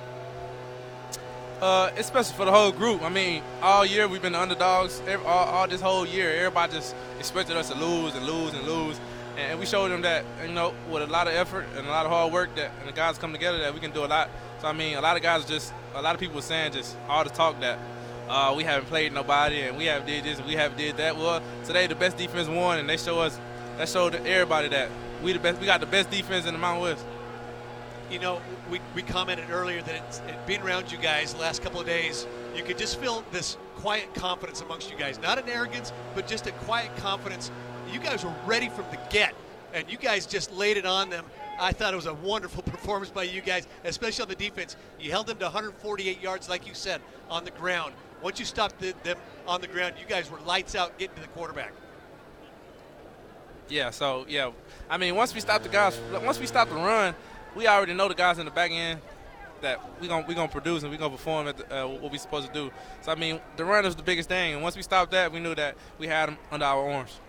Uh, 1.61 1.91
it's 1.97 2.07
special 2.07 2.33
for 2.35 2.45
the 2.45 2.51
whole 2.51 2.71
group. 2.71 3.01
I 3.01 3.09
mean, 3.09 3.43
all 3.61 3.85
year 3.85 4.07
we've 4.07 4.21
been 4.21 4.31
the 4.31 4.41
underdogs. 4.41 5.01
Every, 5.05 5.25
all, 5.25 5.45
all 5.45 5.67
this 5.67 5.81
whole 5.81 6.07
year, 6.07 6.33
everybody 6.33 6.71
just 6.71 6.95
expected 7.19 7.57
us 7.57 7.69
to 7.69 7.75
lose 7.75 8.15
and 8.15 8.25
lose 8.25 8.53
and 8.53 8.65
lose. 8.65 8.97
and 9.37 9.59
we 9.59 9.65
showed 9.65 9.89
them 9.89 10.03
that 10.03 10.23
you 10.45 10.53
know 10.53 10.73
with 10.89 11.03
a 11.03 11.07
lot 11.07 11.27
of 11.27 11.33
effort 11.33 11.65
and 11.75 11.85
a 11.85 11.89
lot 11.89 12.05
of 12.05 12.11
hard 12.11 12.31
work 12.31 12.55
that 12.55 12.71
and 12.79 12.87
the 12.87 12.93
guys 12.93 13.17
come 13.17 13.33
together 13.33 13.57
that 13.57 13.73
we 13.73 13.81
can 13.81 13.91
do 13.91 14.05
a 14.05 14.07
lot. 14.07 14.29
So 14.61 14.67
I 14.67 14.73
mean, 14.73 14.95
a 14.95 15.01
lot 15.01 15.17
of 15.17 15.21
guys 15.21 15.45
just 15.45 15.73
a 15.95 16.01
lot 16.01 16.15
of 16.15 16.21
people 16.21 16.35
were 16.35 16.41
saying 16.41 16.71
just 16.71 16.95
all 17.09 17.25
the 17.25 17.29
talk 17.29 17.59
that 17.59 17.77
uh, 18.29 18.53
we 18.55 18.63
haven't 18.63 18.87
played 18.87 19.11
nobody 19.11 19.63
and 19.63 19.77
we 19.77 19.85
haven't 19.85 20.07
did 20.07 20.23
this 20.23 20.37
and 20.39 20.47
we 20.47 20.53
haven't 20.53 20.77
did 20.77 20.95
that. 20.95 21.17
Well, 21.17 21.41
today 21.65 21.87
the 21.87 21.95
best 21.95 22.15
defense 22.15 22.47
won, 22.47 22.77
and 22.77 22.89
they 22.89 22.97
show 22.97 23.19
us 23.19 23.37
that 23.77 23.89
showed 23.89 24.15
everybody 24.15 24.69
that 24.69 24.89
we 25.23 25.33
the 25.33 25.39
best. 25.39 25.59
We 25.59 25.65
got 25.65 25.79
the 25.79 25.85
best 25.85 26.11
defense 26.11 26.45
in 26.45 26.53
the 26.53 26.59
Mountain 26.59 26.83
West. 26.83 27.05
You 28.11 28.19
know, 28.19 28.41
we, 28.69 28.79
we 28.93 29.01
commented 29.01 29.49
earlier 29.49 29.81
that 29.81 29.95
it's, 29.95 30.19
it, 30.27 30.35
being 30.45 30.61
around 30.61 30.91
you 30.91 30.97
guys 30.97 31.33
the 31.33 31.39
last 31.39 31.63
couple 31.63 31.79
of 31.79 31.87
days, 31.87 32.27
you 32.55 32.63
could 32.63 32.77
just 32.77 32.99
feel 32.99 33.23
this 33.31 33.57
quiet 33.77 34.13
confidence 34.13 34.61
amongst 34.61 34.91
you 34.91 34.97
guys. 34.97 35.19
Not 35.19 35.39
an 35.39 35.49
arrogance, 35.49 35.91
but 36.13 36.27
just 36.27 36.45
a 36.45 36.51
quiet 36.51 36.95
confidence. 36.97 37.49
You 37.91 37.99
guys 37.99 38.23
were 38.23 38.33
ready 38.45 38.69
from 38.69 38.85
the 38.91 38.99
get, 39.09 39.33
and 39.73 39.89
you 39.89 39.97
guys 39.97 40.25
just 40.25 40.51
laid 40.53 40.77
it 40.77 40.85
on 40.85 41.09
them. 41.09 41.25
I 41.59 41.71
thought 41.71 41.93
it 41.93 41.95
was 41.95 42.05
a 42.05 42.13
wonderful 42.13 42.61
performance 42.71 43.09
by 43.09 43.23
you 43.23 43.41
guys, 43.41 43.67
especially 43.83 44.23
on 44.23 44.29
the 44.29 44.35
defense. 44.35 44.75
You 44.99 45.11
held 45.11 45.27
them 45.27 45.37
to 45.37 45.45
148 45.45 46.21
yards, 46.21 46.49
like 46.49 46.67
you 46.67 46.73
said, 46.73 47.01
on 47.29 47.45
the 47.45 47.51
ground. 47.51 47.93
Once 48.21 48.39
you 48.39 48.45
stopped 48.45 48.79
the, 48.79 48.93
them 49.03 49.17
on 49.47 49.61
the 49.61 49.67
ground, 49.67 49.95
you 49.99 50.05
guys 50.05 50.29
were 50.29 50.39
lights 50.41 50.75
out 50.75 50.97
getting 50.99 51.15
to 51.15 51.21
the 51.21 51.27
quarterback. 51.29 51.73
Yeah, 53.69 53.89
so 53.89 54.25
yeah, 54.27 54.51
I 54.89 54.97
mean, 54.97 55.15
once 55.15 55.33
we 55.33 55.39
stop 55.39 55.63
the 55.63 55.69
guys, 55.69 55.99
once 56.23 56.39
we 56.39 56.45
stop 56.45 56.69
the 56.69 56.75
run, 56.75 57.15
we 57.55 57.67
already 57.67 57.93
know 57.93 58.07
the 58.07 58.15
guys 58.15 58.37
in 58.39 58.45
the 58.45 58.51
back 58.51 58.71
end 58.71 58.99
that 59.61 59.79
we 60.01 60.07
gonna 60.07 60.25
we 60.27 60.35
gonna 60.35 60.51
produce 60.51 60.83
and 60.83 60.91
we 60.91 60.97
gonna 60.97 61.15
perform 61.15 61.47
at 61.47 61.57
the, 61.57 61.83
uh, 61.83 61.87
what 61.87 62.11
we 62.11 62.17
supposed 62.17 62.47
to 62.47 62.53
do. 62.53 62.71
So 63.01 63.11
I 63.11 63.15
mean, 63.15 63.39
the 63.55 63.65
run 63.65 63.85
is 63.85 63.95
the 63.95 64.03
biggest 64.03 64.29
thing, 64.29 64.53
and 64.53 64.61
once 64.61 64.75
we 64.75 64.81
stopped 64.81 65.11
that, 65.11 65.31
we 65.31 65.39
knew 65.39 65.55
that 65.55 65.75
we 65.97 66.07
had 66.07 66.27
them 66.27 66.37
under 66.51 66.65
our 66.65 66.89
arms. 66.91 67.19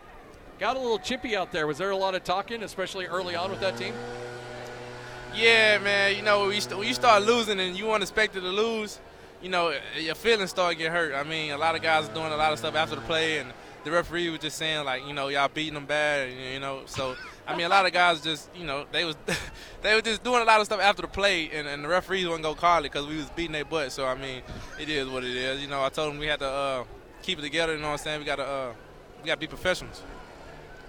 Got 0.58 0.76
a 0.76 0.80
little 0.80 0.98
chippy 0.98 1.36
out 1.36 1.52
there. 1.52 1.66
Was 1.66 1.78
there 1.78 1.90
a 1.90 1.96
lot 1.96 2.14
of 2.14 2.22
talking, 2.24 2.62
especially 2.62 3.06
early 3.06 3.34
on 3.34 3.50
with 3.50 3.60
that 3.60 3.76
team? 3.76 3.94
Yeah, 5.34 5.78
man. 5.78 6.14
You 6.14 6.22
know, 6.22 6.46
when 6.46 6.54
you, 6.54 6.60
st- 6.60 6.78
when 6.78 6.86
you 6.86 6.94
start 6.94 7.24
losing 7.24 7.58
and 7.58 7.76
you 7.76 7.86
weren't 7.86 8.02
expected 8.02 8.42
to 8.42 8.48
lose, 8.48 9.00
you 9.42 9.48
know, 9.48 9.74
your 9.98 10.14
feelings 10.14 10.50
start 10.50 10.78
getting 10.78 10.92
hurt. 10.92 11.12
I 11.12 11.24
mean, 11.24 11.50
a 11.50 11.58
lot 11.58 11.74
of 11.74 11.82
guys 11.82 12.08
are 12.08 12.14
doing 12.14 12.32
a 12.32 12.36
lot 12.36 12.52
of 12.52 12.58
stuff 12.60 12.76
after 12.76 12.94
the 12.94 13.02
play, 13.02 13.38
and 13.38 13.52
the 13.84 13.90
referee 13.90 14.30
was 14.30 14.40
just 14.40 14.56
saying 14.56 14.84
like, 14.84 15.06
you 15.06 15.12
know, 15.12 15.28
y'all 15.28 15.48
beating 15.52 15.74
them 15.74 15.86
bad, 15.86 16.32
you 16.52 16.58
know. 16.58 16.82
So 16.86 17.16
I 17.46 17.54
mean, 17.54 17.66
a 17.66 17.68
lot 17.68 17.86
of 17.86 17.92
guys 17.92 18.20
just, 18.22 18.48
you 18.56 18.64
know, 18.64 18.86
they 18.90 19.04
was 19.04 19.16
they 19.82 19.94
were 19.94 20.00
just 20.00 20.24
doing 20.24 20.40
a 20.40 20.44
lot 20.44 20.60
of 20.60 20.66
stuff 20.66 20.80
after 20.80 21.02
the 21.02 21.08
play, 21.08 21.50
and, 21.50 21.68
and 21.68 21.84
the 21.84 21.88
referees 21.88 22.24
wouldn't 22.24 22.42
go 22.42 22.54
call 22.54 22.80
it 22.80 22.84
because 22.84 23.06
we 23.06 23.16
was 23.16 23.28
beating 23.30 23.52
their 23.52 23.64
butt. 23.64 23.92
So 23.92 24.06
I 24.06 24.14
mean, 24.14 24.42
it 24.80 24.88
is 24.88 25.08
what 25.08 25.24
it 25.24 25.36
is. 25.36 25.60
You 25.60 25.68
know, 25.68 25.84
I 25.84 25.90
told 25.90 26.12
them 26.12 26.18
we 26.18 26.26
had 26.26 26.40
to 26.40 26.48
uh, 26.48 26.84
keep 27.22 27.38
it 27.38 27.42
together. 27.42 27.74
You 27.74 27.80
know 27.80 27.88
what 27.88 27.92
I'm 27.92 27.98
saying? 27.98 28.20
We 28.20 28.26
got 28.26 28.36
to 28.36 28.46
uh, 28.46 28.72
we 29.22 29.26
got 29.26 29.34
to 29.34 29.40
be 29.40 29.46
professionals. 29.46 30.02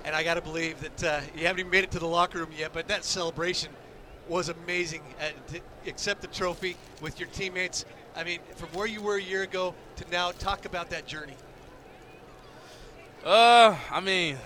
And 0.06 0.16
I 0.16 0.24
got 0.24 0.36
to 0.36 0.42
believe 0.42 0.80
that 0.82 1.04
uh, 1.04 1.22
you 1.36 1.48
haven't 1.48 1.62
even 1.62 1.72
made 1.72 1.84
it 1.84 1.92
to 1.92 2.00
the 2.00 2.08
locker 2.08 2.38
room 2.38 2.52
yet, 2.56 2.72
but 2.74 2.88
that 2.90 3.04
celebration 3.04 3.72
was 4.30 4.50
amazing. 4.50 5.02
Uh, 5.20 5.58
accept 5.88 6.22
the 6.22 6.28
trophy 6.28 6.78
with 7.02 7.20
your 7.20 7.28
teammates. 7.30 7.86
I 8.16 8.24
mean, 8.24 8.40
from 8.56 8.70
where 8.70 8.88
you 8.88 9.02
were 9.02 9.18
a 9.18 9.22
year 9.22 9.42
ago 9.42 9.74
to 9.98 10.06
now, 10.12 10.32
talk 10.32 10.66
about 10.66 10.90
that 10.92 11.08
journey. 11.08 11.34
Uh, 13.26 13.76
I 13.90 14.02
mean, 14.02 14.38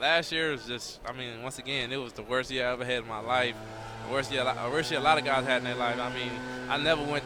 last 0.00 0.32
year 0.32 0.50
was 0.50 0.66
just, 0.66 0.98
I 1.06 1.12
mean, 1.12 1.44
once 1.44 1.60
again, 1.60 1.92
it 1.92 1.96
was 1.96 2.12
the 2.12 2.24
worst 2.24 2.50
year 2.50 2.66
I 2.66 2.72
ever 2.72 2.84
had 2.84 3.02
in 3.04 3.06
my 3.06 3.20
life. 3.20 3.54
The 4.04 4.12
worst 4.12 4.32
year, 4.32 4.44
worst 4.68 4.90
year 4.90 4.98
a 4.98 5.02
lot 5.02 5.16
of 5.16 5.24
guys 5.24 5.44
had 5.44 5.58
in 5.58 5.64
their 5.64 5.76
life. 5.76 6.00
I 6.00 6.12
mean, 6.12 6.32
I 6.68 6.76
never 6.76 7.04
went, 7.04 7.22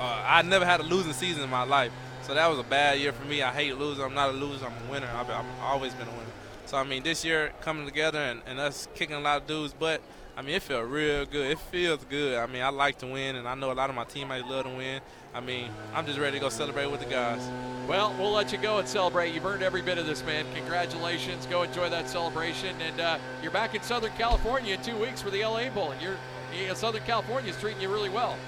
uh, 0.00 0.24
I 0.26 0.40
never 0.40 0.64
had 0.64 0.80
a 0.80 0.84
losing 0.84 1.12
season 1.12 1.44
in 1.44 1.50
my 1.50 1.64
life. 1.64 1.92
So 2.22 2.32
that 2.32 2.48
was 2.48 2.58
a 2.58 2.62
bad 2.62 2.98
year 2.98 3.12
for 3.12 3.26
me. 3.26 3.42
I 3.42 3.50
hate 3.50 3.76
losing. 3.76 4.02
I'm 4.02 4.14
not 4.14 4.30
a 4.30 4.32
loser. 4.32 4.64
I'm 4.64 4.88
a 4.88 4.90
winner. 4.90 5.08
I've, 5.14 5.28
I've 5.28 5.44
always 5.60 5.92
been 5.92 6.08
a 6.08 6.12
winner. 6.12 6.32
So 6.64 6.78
I 6.78 6.84
mean, 6.84 7.02
this 7.02 7.26
year 7.26 7.52
coming 7.60 7.84
together 7.84 8.18
and, 8.18 8.40
and 8.46 8.58
us 8.58 8.88
kicking 8.94 9.16
a 9.16 9.20
lot 9.20 9.42
of 9.42 9.46
dudes, 9.46 9.74
but 9.78 10.00
I 10.34 10.40
mean, 10.40 10.54
it 10.54 10.62
felt 10.62 10.88
real 10.88 11.26
good. 11.26 11.50
It 11.50 11.58
feels 11.58 12.02
good. 12.04 12.38
I 12.38 12.46
mean, 12.46 12.62
I 12.62 12.70
like 12.70 12.98
to 12.98 13.06
win, 13.06 13.36
and 13.36 13.46
I 13.46 13.54
know 13.54 13.70
a 13.70 13.74
lot 13.74 13.90
of 13.90 13.96
my 13.96 14.04
teammates 14.04 14.48
love 14.48 14.64
to 14.64 14.70
win. 14.70 15.00
I 15.34 15.40
mean, 15.40 15.68
I'm 15.94 16.06
just 16.06 16.18
ready 16.18 16.38
to 16.38 16.40
go 16.40 16.48
celebrate 16.48 16.90
with 16.90 17.00
the 17.00 17.06
guys. 17.06 17.46
Well, 17.86 18.14
we'll 18.18 18.32
let 18.32 18.50
you 18.50 18.58
go 18.58 18.78
and 18.78 18.88
celebrate. 18.88 19.34
You've 19.34 19.44
earned 19.44 19.62
every 19.62 19.82
bit 19.82 19.98
of 19.98 20.06
this, 20.06 20.24
man. 20.24 20.46
Congratulations. 20.54 21.44
Go 21.46 21.64
enjoy 21.64 21.90
that 21.90 22.08
celebration. 22.08 22.74
And 22.80 23.00
uh, 23.00 23.18
you're 23.42 23.52
back 23.52 23.74
in 23.74 23.82
Southern 23.82 24.12
California 24.12 24.74
in 24.74 24.82
two 24.82 24.96
weeks 24.96 25.20
for 25.20 25.30
the 25.30 25.44
LA 25.44 25.68
Bowl. 25.68 25.90
And 25.90 26.00
you're, 26.00 26.16
you 26.58 26.74
Southern 26.74 27.02
California 27.02 27.50
is 27.50 27.60
treating 27.60 27.82
you 27.82 27.90
really 27.90 28.08
well. 28.08 28.38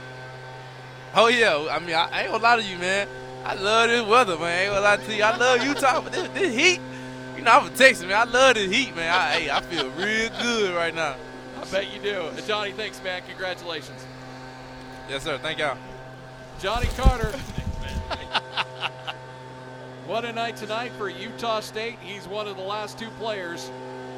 Oh, 1.14 1.28
yeah. 1.28 1.68
I 1.70 1.78
mean, 1.80 1.94
I, 1.94 2.08
I 2.10 2.22
ain't 2.22 2.30
gonna 2.30 2.42
lie 2.42 2.56
to 2.56 2.62
you, 2.62 2.78
man. 2.78 3.08
I 3.44 3.54
love 3.54 3.90
this 3.90 4.06
weather, 4.06 4.36
man. 4.36 4.44
I 4.44 4.62
ain't 4.62 4.70
gonna 4.70 4.80
lie 4.80 4.96
to 4.96 5.14
you. 5.14 5.22
I 5.22 5.36
love 5.36 5.62
Utah, 5.62 6.00
but 6.00 6.12
this, 6.12 6.28
this 6.28 6.54
heat, 6.54 6.80
you 7.36 7.42
know, 7.42 7.50
I'm 7.52 7.66
from 7.66 7.74
Texas, 7.74 8.06
man. 8.06 8.28
I 8.28 8.30
love 8.30 8.54
this 8.54 8.70
heat, 8.70 8.96
man. 8.96 9.12
I, 9.12 9.32
hey, 9.32 9.50
I 9.50 9.60
feel 9.60 9.90
real 9.90 10.30
good 10.40 10.74
right 10.74 10.94
now. 10.94 11.16
I 11.64 11.70
bet 11.70 11.94
you 11.94 11.98
do. 12.00 12.28
Johnny, 12.46 12.72
thanks, 12.72 13.02
man. 13.02 13.22
Congratulations. 13.26 14.04
Yes, 15.08 15.22
sir. 15.22 15.38
Thank 15.38 15.58
y'all. 15.58 15.78
Johnny 16.60 16.88
Carter. 16.88 17.30
what 20.06 20.26
a 20.26 20.32
night 20.32 20.58
tonight 20.58 20.92
for 20.98 21.08
Utah 21.08 21.60
State. 21.60 21.96
He's 22.02 22.28
one 22.28 22.46
of 22.46 22.58
the 22.58 22.62
last 22.62 22.98
two 22.98 23.08
players 23.18 23.70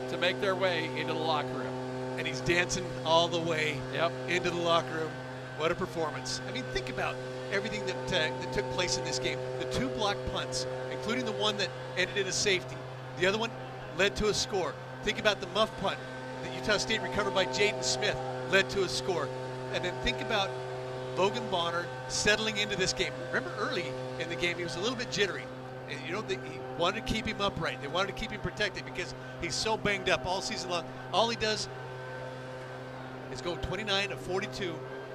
to 0.08 0.18
make 0.18 0.40
their 0.40 0.56
way 0.56 0.86
into 0.98 1.12
the 1.12 1.20
locker 1.20 1.46
room. 1.46 1.72
And 2.18 2.26
he's 2.26 2.40
dancing 2.40 2.84
all 3.04 3.28
the 3.28 3.38
way 3.38 3.78
yep. 3.94 4.10
into 4.26 4.50
the 4.50 4.56
locker 4.56 4.94
room. 4.94 5.12
What 5.56 5.70
a 5.70 5.76
performance. 5.76 6.40
I 6.48 6.52
mean, 6.52 6.64
think 6.72 6.90
about 6.90 7.14
everything 7.52 7.86
that, 7.86 8.06
uh, 8.06 8.40
that 8.40 8.52
took 8.52 8.68
place 8.72 8.98
in 8.98 9.04
this 9.04 9.20
game. 9.20 9.38
The 9.60 9.66
two 9.66 9.86
block 9.90 10.16
punts, 10.32 10.66
including 10.90 11.24
the 11.24 11.32
one 11.32 11.56
that 11.58 11.68
ended 11.96 12.16
in 12.16 12.26
a 12.26 12.32
safety. 12.32 12.76
The 13.20 13.26
other 13.26 13.38
one 13.38 13.52
led 13.96 14.16
to 14.16 14.30
a 14.30 14.34
score. 14.34 14.74
Think 15.04 15.20
about 15.20 15.40
the 15.40 15.46
muff 15.48 15.70
punt 15.80 15.98
Utah 16.66 16.78
State 16.78 17.00
recovered 17.00 17.32
by 17.32 17.46
Jaden 17.46 17.84
Smith, 17.84 18.18
led 18.50 18.68
to 18.70 18.82
a 18.82 18.88
score. 18.88 19.28
And 19.72 19.84
then 19.84 19.94
think 20.02 20.20
about 20.20 20.50
Logan 21.16 21.44
Bonner 21.48 21.86
settling 22.08 22.56
into 22.56 22.74
this 22.74 22.92
game. 22.92 23.12
Remember 23.28 23.52
early 23.56 23.84
in 24.18 24.28
the 24.28 24.34
game, 24.34 24.56
he 24.56 24.64
was 24.64 24.74
a 24.74 24.80
little 24.80 24.96
bit 24.96 25.08
jittery. 25.12 25.44
And, 25.88 25.96
you 26.04 26.12
know, 26.12 26.22
he 26.22 26.36
wanted 26.76 27.06
to 27.06 27.12
keep 27.12 27.24
him 27.24 27.40
upright. 27.40 27.80
They 27.80 27.86
wanted 27.86 28.08
to 28.08 28.20
keep 28.20 28.32
him 28.32 28.40
protected 28.40 28.84
because 28.84 29.14
he's 29.40 29.54
so 29.54 29.76
banged 29.76 30.08
up 30.08 30.26
all 30.26 30.40
season 30.40 30.70
long. 30.70 30.84
All 31.12 31.28
he 31.28 31.36
does 31.36 31.68
is 33.30 33.40
go 33.40 33.54
29 33.54 34.10
of 34.10 34.18
42, 34.22 34.74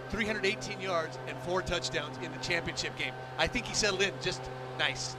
318 0.09 0.79
yards, 0.79 1.19
and 1.27 1.37
four 1.39 1.61
touchdowns 1.61 2.15
in 2.23 2.31
the 2.31 2.39
championship 2.39 2.97
game. 2.97 3.13
I 3.37 3.47
think 3.47 3.65
he 3.65 3.75
settled 3.75 4.03
in 4.03 4.13
just 4.21 4.41
nice. 4.79 5.17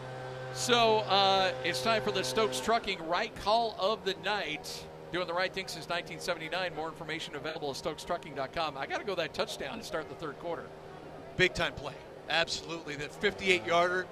So 0.54 1.00
uh, 1.00 1.52
it's 1.62 1.82
time 1.82 2.00
for 2.00 2.10
the 2.10 2.24
Stokes 2.24 2.58
Trucking 2.58 3.06
right 3.06 3.34
call 3.42 3.76
of 3.78 4.06
the 4.06 4.14
night. 4.24 4.86
Doing 5.12 5.26
the 5.26 5.34
right 5.34 5.52
thing 5.52 5.68
since 5.68 5.88
1979. 5.90 6.74
More 6.74 6.88
information 6.88 7.36
available 7.36 7.70
at 7.70 7.76
StokesTrucking.com. 7.76 8.78
I 8.78 8.86
got 8.86 8.98
to 8.98 9.04
go 9.04 9.14
that 9.14 9.34
touchdown 9.34 9.76
to 9.76 9.84
start 9.84 10.08
the 10.08 10.14
third 10.14 10.38
quarter. 10.38 10.64
Big 11.36 11.52
time 11.52 11.74
play. 11.74 11.92
Absolutely. 12.30 12.96
That 12.96 13.14
58 13.14 13.66
yarder 13.66 14.06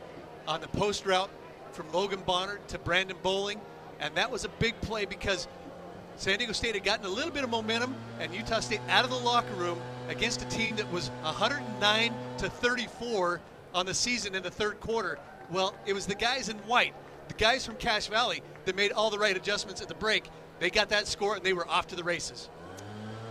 on 0.47 0.61
the 0.61 0.69
post 0.69 1.07
route 1.07 1.31
from 1.73 1.91
Logan 1.91 2.21
Bonner 2.27 2.61
to 2.69 2.79
Brandon 2.79 3.17
Bowling. 3.23 3.61
And 3.99 4.15
that 4.15 4.31
was 4.31 4.45
a 4.45 4.51
big 4.51 4.79
play 4.83 5.07
because 5.07 5.49
San 6.17 6.37
Diego 6.37 6.53
State 6.53 6.75
had 6.75 6.85
gotten 6.85 7.07
a 7.07 7.09
little 7.09 7.31
bit 7.31 7.45
of 7.45 7.51
momentum, 7.51 7.95
and 8.19 8.35
Utah 8.35 8.61
State 8.61 8.81
out 8.91 9.05
of 9.05 9.11
the 9.11 9.17
locker 9.17 9.55
room 9.55 9.81
against 10.09 10.43
a 10.43 10.49
team 10.49 10.77
that 10.77 10.91
was 10.93 11.09
109 11.23 12.15
to 12.39 12.51
34 12.51 13.41
on 13.73 13.87
the 13.87 13.95
season 13.95 14.35
in 14.35 14.43
the 14.43 14.51
third 14.51 14.79
quarter. 14.81 15.19
Well, 15.51 15.75
it 15.87 15.95
was 15.95 16.05
the 16.05 16.15
guys 16.15 16.51
in 16.51 16.59
white, 16.59 16.93
the 17.29 17.35
guys 17.35 17.65
from 17.65 17.77
Cache 17.77 18.09
Valley, 18.09 18.43
that 18.67 18.77
made 18.77 18.93
all 18.93 19.09
the 19.09 19.19
right 19.19 19.35
adjustments 19.35 19.81
at 19.81 19.89
the 19.89 19.95
break 19.95 20.25
they 20.61 20.71
got 20.71 20.91
that 20.91 21.09
score 21.09 21.35
and 21.35 21.43
they 21.43 21.55
were 21.55 21.67
off 21.69 21.89
to 21.89 21.97
the 21.97 22.05
races. 22.05 22.49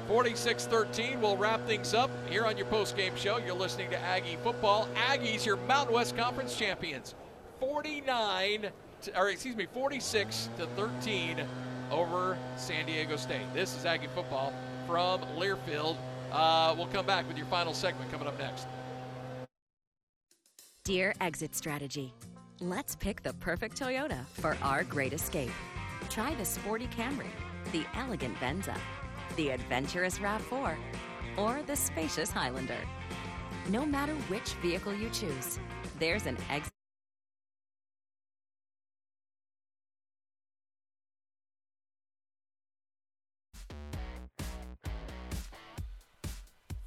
46 0.07 0.65
13. 0.65 1.21
We'll 1.21 1.37
wrap 1.37 1.65
things 1.67 1.93
up 1.93 2.09
here 2.27 2.43
on 2.45 2.57
your 2.57 2.65
post 2.65 2.97
game 2.97 3.15
show. 3.15 3.37
You're 3.37 3.55
listening 3.55 3.91
to 3.91 3.99
Aggie 3.99 4.37
Football. 4.43 4.89
Aggies, 4.95 5.45
your 5.45 5.57
Mountain 5.57 5.93
West 5.93 6.17
Conference 6.17 6.57
champions. 6.57 7.13
49, 7.59 8.69
to, 9.03 9.19
or 9.19 9.29
excuse 9.29 9.55
me, 9.55 9.67
46 9.71 10.49
to 10.57 10.65
13 10.75 11.45
over 11.91 12.37
San 12.57 12.87
Diego 12.87 13.15
State. 13.17 13.53
This 13.53 13.77
is 13.77 13.85
Aggie 13.85 14.07
Football 14.15 14.51
from 14.87 15.21
Learfield. 15.37 15.95
Uh, 16.31 16.73
we'll 16.75 16.87
come 16.87 17.05
back 17.05 17.27
with 17.27 17.37
your 17.37 17.45
final 17.47 17.73
segment 17.73 18.11
coming 18.11 18.27
up 18.27 18.37
next. 18.39 18.67
Dear 20.83 21.13
Exit 21.21 21.55
Strategy, 21.55 22.11
let's 22.59 22.95
pick 22.95 23.21
the 23.21 23.33
perfect 23.33 23.79
Toyota 23.79 24.25
for 24.33 24.57
our 24.63 24.83
great 24.83 25.13
escape. 25.13 25.51
Try 26.09 26.33
the 26.33 26.45
sporty 26.45 26.87
Camry, 26.87 27.29
the 27.71 27.83
elegant 27.93 28.35
Venza, 28.39 28.75
the 29.35 29.49
adventurous 29.49 30.17
RAV4, 30.17 30.75
or 31.37 31.61
the 31.67 31.75
spacious 31.75 32.31
Highlander. 32.31 32.79
No 33.69 33.85
matter 33.85 34.13
which 34.27 34.53
vehicle 34.55 34.93
you 34.93 35.11
choose, 35.11 35.59
there's 35.99 36.25
an 36.25 36.35
exit. 36.49 36.73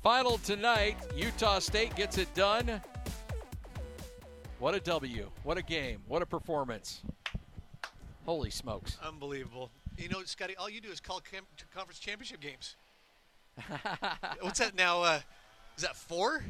Final 0.03 0.39
tonight, 0.39 0.97
Utah 1.17 1.61
State 1.61 1.95
gets 1.95 2.19
it 2.19 2.35
done. 2.35 2.81
What 4.59 4.75
a 4.75 4.81
W. 4.81 5.31
What 5.45 5.59
a 5.59 5.63
game. 5.63 6.03
What 6.09 6.23
a 6.23 6.27
performance. 6.27 7.03
Holy 8.25 8.51
smokes. 8.51 8.97
Unbelievable. 9.07 9.71
you 9.99 10.09
know, 10.09 10.23
Scotty, 10.25 10.57
all 10.57 10.71
you 10.71 10.81
do 10.81 10.91
is 10.91 11.01
call 11.01 11.21
cam- 11.21 11.45
conference 11.75 11.99
championship 11.99 12.41
games. 12.41 12.77
What's 14.41 14.59
that 14.61 14.75
now? 14.77 15.03
Uh, 15.03 15.21
is 15.77 15.83
that 15.83 15.97
four? 15.97 16.43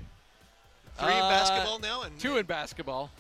Three 0.98 1.12
in 1.12 1.18
Uh, 1.22 1.28
basketball 1.30 1.78
now, 1.78 2.02
and 2.02 2.18
Two 2.20 2.36
in 2.36 2.44
basketball. 2.46 3.10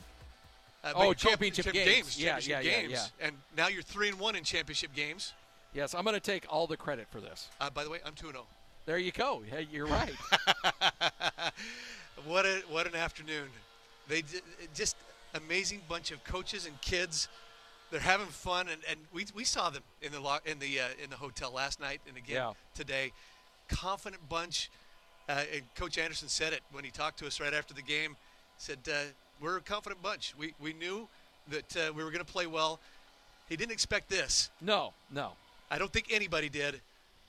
uh, 0.84 0.92
oh, 0.94 1.08
you 1.08 1.14
championship 1.14 1.64
champ- 1.64 1.74
games. 1.74 2.18
Yeah, 2.20 2.38
championship 2.38 2.50
yeah, 2.64 2.70
yeah, 2.70 2.80
games, 2.82 2.92
yeah. 3.20 3.26
And 3.26 3.36
now 3.56 3.68
you're 3.68 3.82
three 3.82 4.08
and 4.08 4.18
one 4.20 4.36
in 4.36 4.44
championship 4.44 4.94
games. 4.94 5.32
Yes, 5.74 5.94
I'm 5.94 6.04
going 6.04 6.14
to 6.14 6.20
take 6.20 6.44
all 6.50 6.66
the 6.66 6.76
credit 6.76 7.06
for 7.10 7.20
this. 7.20 7.48
Uh, 7.60 7.70
by 7.70 7.82
the 7.84 7.88
way, 7.90 7.98
I'm 8.04 8.12
two 8.12 8.26
and 8.26 8.34
zero. 8.34 8.46
There 8.84 8.98
you 8.98 9.12
go. 9.12 9.42
Hey, 9.48 9.66
you're 9.72 9.86
right. 9.86 10.12
What 12.26 12.44
a 12.46 12.62
what 12.68 12.86
an 12.86 12.94
afternoon! 12.94 13.48
They 14.06 14.22
just 14.74 14.96
amazing 15.34 15.80
bunch 15.88 16.10
of 16.12 16.22
coaches 16.24 16.66
and 16.66 16.80
kids. 16.80 17.26
They're 17.92 18.00
having 18.00 18.26
fun, 18.26 18.68
and, 18.68 18.80
and 18.88 18.98
we, 19.12 19.26
we 19.34 19.44
saw 19.44 19.68
them 19.68 19.82
in 20.00 20.12
the 20.12 20.20
lo- 20.20 20.38
in 20.46 20.58
the 20.58 20.80
uh, 20.80 20.84
in 21.04 21.10
the 21.10 21.16
hotel 21.16 21.52
last 21.52 21.78
night 21.78 22.00
and 22.08 22.16
again 22.16 22.36
Yeah. 22.36 22.52
today. 22.74 23.12
Confident 23.68 24.26
bunch. 24.30 24.70
Uh, 25.28 25.42
and 25.54 25.62
Coach 25.76 25.98
Anderson 25.98 26.28
said 26.28 26.54
it 26.54 26.62
when 26.72 26.84
he 26.84 26.90
talked 26.90 27.18
to 27.18 27.26
us 27.26 27.38
right 27.38 27.52
after 27.52 27.74
the 27.74 27.82
game. 27.82 28.16
Said 28.56 28.78
uh, 28.90 28.94
we're 29.42 29.58
a 29.58 29.60
confident 29.60 30.02
bunch. 30.02 30.34
We 30.38 30.54
we 30.58 30.72
knew 30.72 31.06
that 31.50 31.76
uh, 31.76 31.92
we 31.94 32.02
were 32.02 32.10
going 32.10 32.24
to 32.24 32.32
play 32.32 32.46
well. 32.46 32.80
He 33.50 33.56
didn't 33.56 33.72
expect 33.72 34.08
this. 34.08 34.50
no, 34.62 34.94
no. 35.10 35.32
I 35.70 35.76
don't 35.78 35.92
think 35.92 36.06
anybody 36.10 36.48
did, 36.48 36.80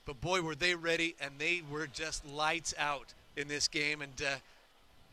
but 0.06 0.18
boy, 0.22 0.40
were 0.40 0.54
they 0.54 0.74
ready, 0.74 1.14
and 1.20 1.32
they 1.38 1.62
were 1.70 1.86
just 1.86 2.24
lights 2.26 2.72
out 2.78 3.12
in 3.36 3.48
this 3.48 3.68
game. 3.68 4.00
And 4.00 4.12
uh, 4.22 4.36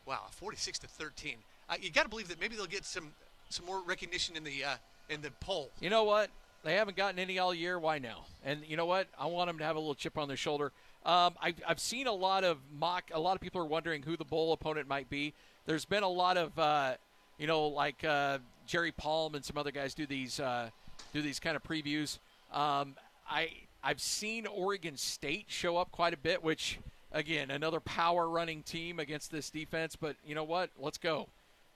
wow, 0.06 0.20
46 0.30 0.78
to 0.80 0.86
13. 0.86 1.36
Uh, 1.68 1.74
you 1.80 1.90
got 1.90 2.04
to 2.04 2.08
believe 2.08 2.28
that 2.28 2.40
maybe 2.40 2.56
they'll 2.56 2.64
get 2.66 2.86
some 2.86 3.08
some 3.50 3.66
more 3.66 3.82
recognition 3.86 4.34
in 4.34 4.44
the 4.44 4.64
uh, 4.64 4.74
in 5.08 5.22
the 5.22 5.30
poll. 5.40 5.70
You 5.80 5.90
know 5.90 6.04
what? 6.04 6.30
They 6.64 6.74
haven't 6.74 6.96
gotten 6.96 7.18
any 7.18 7.38
all 7.38 7.52
year. 7.52 7.78
Why 7.78 7.98
now? 7.98 8.24
And 8.44 8.60
you 8.66 8.76
know 8.76 8.86
what? 8.86 9.08
I 9.18 9.26
want 9.26 9.48
them 9.48 9.58
to 9.58 9.64
have 9.64 9.76
a 9.76 9.78
little 9.78 9.94
chip 9.94 10.16
on 10.16 10.28
their 10.28 10.36
shoulder. 10.36 10.72
Um, 11.04 11.34
I've, 11.40 11.56
I've 11.66 11.80
seen 11.80 12.06
a 12.06 12.12
lot 12.12 12.44
of 12.44 12.58
mock. 12.78 13.10
A 13.12 13.18
lot 13.18 13.34
of 13.34 13.40
people 13.40 13.60
are 13.60 13.66
wondering 13.66 14.02
who 14.02 14.16
the 14.16 14.24
bowl 14.24 14.52
opponent 14.52 14.86
might 14.86 15.10
be. 15.10 15.34
There's 15.66 15.84
been 15.84 16.04
a 16.04 16.08
lot 16.08 16.36
of, 16.36 16.56
uh, 16.58 16.94
you 17.38 17.46
know, 17.48 17.66
like 17.66 18.04
uh, 18.04 18.38
Jerry 18.66 18.92
Palm 18.92 19.34
and 19.34 19.44
some 19.44 19.58
other 19.58 19.72
guys 19.72 19.94
do 19.94 20.06
these 20.06 20.38
uh, 20.38 20.70
do 21.12 21.22
these 21.22 21.40
kind 21.40 21.56
of 21.56 21.62
previews. 21.64 22.18
Um, 22.52 22.94
I 23.28 23.50
I've 23.82 24.00
seen 24.00 24.46
Oregon 24.46 24.96
State 24.96 25.46
show 25.48 25.76
up 25.76 25.90
quite 25.90 26.14
a 26.14 26.16
bit, 26.16 26.42
which 26.42 26.78
again 27.10 27.50
another 27.50 27.80
power 27.80 28.28
running 28.28 28.62
team 28.62 29.00
against 29.00 29.32
this 29.32 29.50
defense. 29.50 29.96
But 29.96 30.16
you 30.24 30.34
know 30.34 30.44
what? 30.44 30.70
Let's 30.78 30.98
go. 30.98 31.28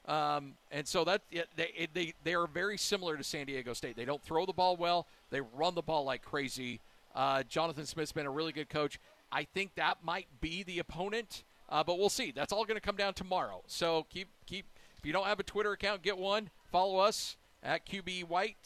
Um, 0.06 0.52
and 0.70 0.86
so 0.86 1.04
that 1.04 1.22
they, 1.56 1.70
it- 1.76 1.90
they 1.94 2.14
they 2.22 2.34
are 2.34 2.46
very 2.46 2.78
similar 2.78 3.16
to 3.16 3.24
San 3.24 3.46
Diego 3.46 3.72
State. 3.72 3.96
They 3.96 4.04
don't 4.04 4.22
throw 4.22 4.46
the 4.46 4.52
ball 4.52 4.76
well; 4.76 5.06
they 5.30 5.40
run 5.40 5.74
the 5.74 5.82
ball 5.82 6.04
like 6.04 6.22
crazy. 6.22 6.80
Uh, 7.14 7.42
Jonathan 7.44 7.86
Smith's 7.86 8.12
been 8.12 8.26
a 8.26 8.30
really 8.30 8.52
good 8.52 8.68
coach. 8.68 9.00
I 9.32 9.44
think 9.44 9.74
that 9.74 9.98
might 10.04 10.28
be 10.40 10.62
the 10.62 10.78
opponent, 10.78 11.42
uh, 11.68 11.82
but 11.82 11.98
we'll 11.98 12.08
see. 12.10 12.30
That's 12.30 12.52
all 12.52 12.64
going 12.64 12.76
to 12.76 12.80
come 12.80 12.96
down 12.96 13.14
tomorrow. 13.14 13.62
So 13.66 14.06
keep 14.10 14.28
keep. 14.46 14.66
If 14.98 15.04
you 15.04 15.12
don't 15.12 15.26
have 15.26 15.40
a 15.40 15.44
Twitter 15.44 15.72
account, 15.72 16.02
get 16.02 16.16
one. 16.18 16.50
Follow 16.70 16.98
us 16.98 17.36
at 17.62 17.84
QB 17.86 18.28
White. 18.28 18.56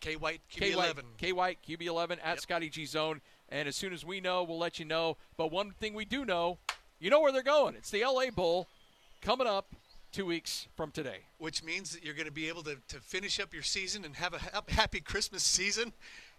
K 0.00 0.16
White 0.16 0.40
QB11. 0.52 1.02
K 1.16 1.32
White, 1.32 1.58
QB11 1.68 2.12
at 2.22 2.26
Yep. 2.34 2.40
Scotty 2.40 2.68
G 2.68 2.84
Zone. 2.86 3.20
And 3.50 3.68
as 3.68 3.76
soon 3.76 3.92
as 3.92 4.04
we 4.04 4.20
know, 4.20 4.42
we'll 4.42 4.58
let 4.58 4.78
you 4.78 4.84
know. 4.84 5.16
But 5.36 5.50
one 5.52 5.70
thing 5.80 5.94
we 5.94 6.04
do 6.04 6.24
know, 6.24 6.58
you 7.00 7.08
know 7.10 7.20
where 7.20 7.32
they're 7.32 7.42
going. 7.42 7.74
It's 7.76 7.90
the 7.90 8.04
LA 8.04 8.30
Bowl 8.30 8.66
coming 9.22 9.46
up 9.46 9.66
two 10.12 10.26
weeks 10.26 10.68
from 10.76 10.90
today. 10.90 11.18
which 11.38 11.62
means 11.62 11.92
that 11.92 12.02
you're 12.04 12.14
going 12.14 12.26
to 12.26 12.32
be 12.32 12.48
able 12.48 12.62
to, 12.62 12.76
to 12.88 12.96
finish 13.00 13.38
up 13.40 13.52
your 13.52 13.62
season 13.62 14.04
and 14.04 14.16
have 14.16 14.34
a 14.34 14.38
hap- 14.38 14.70
happy 14.70 15.00
Christmas 15.00 15.42
season. 15.42 15.92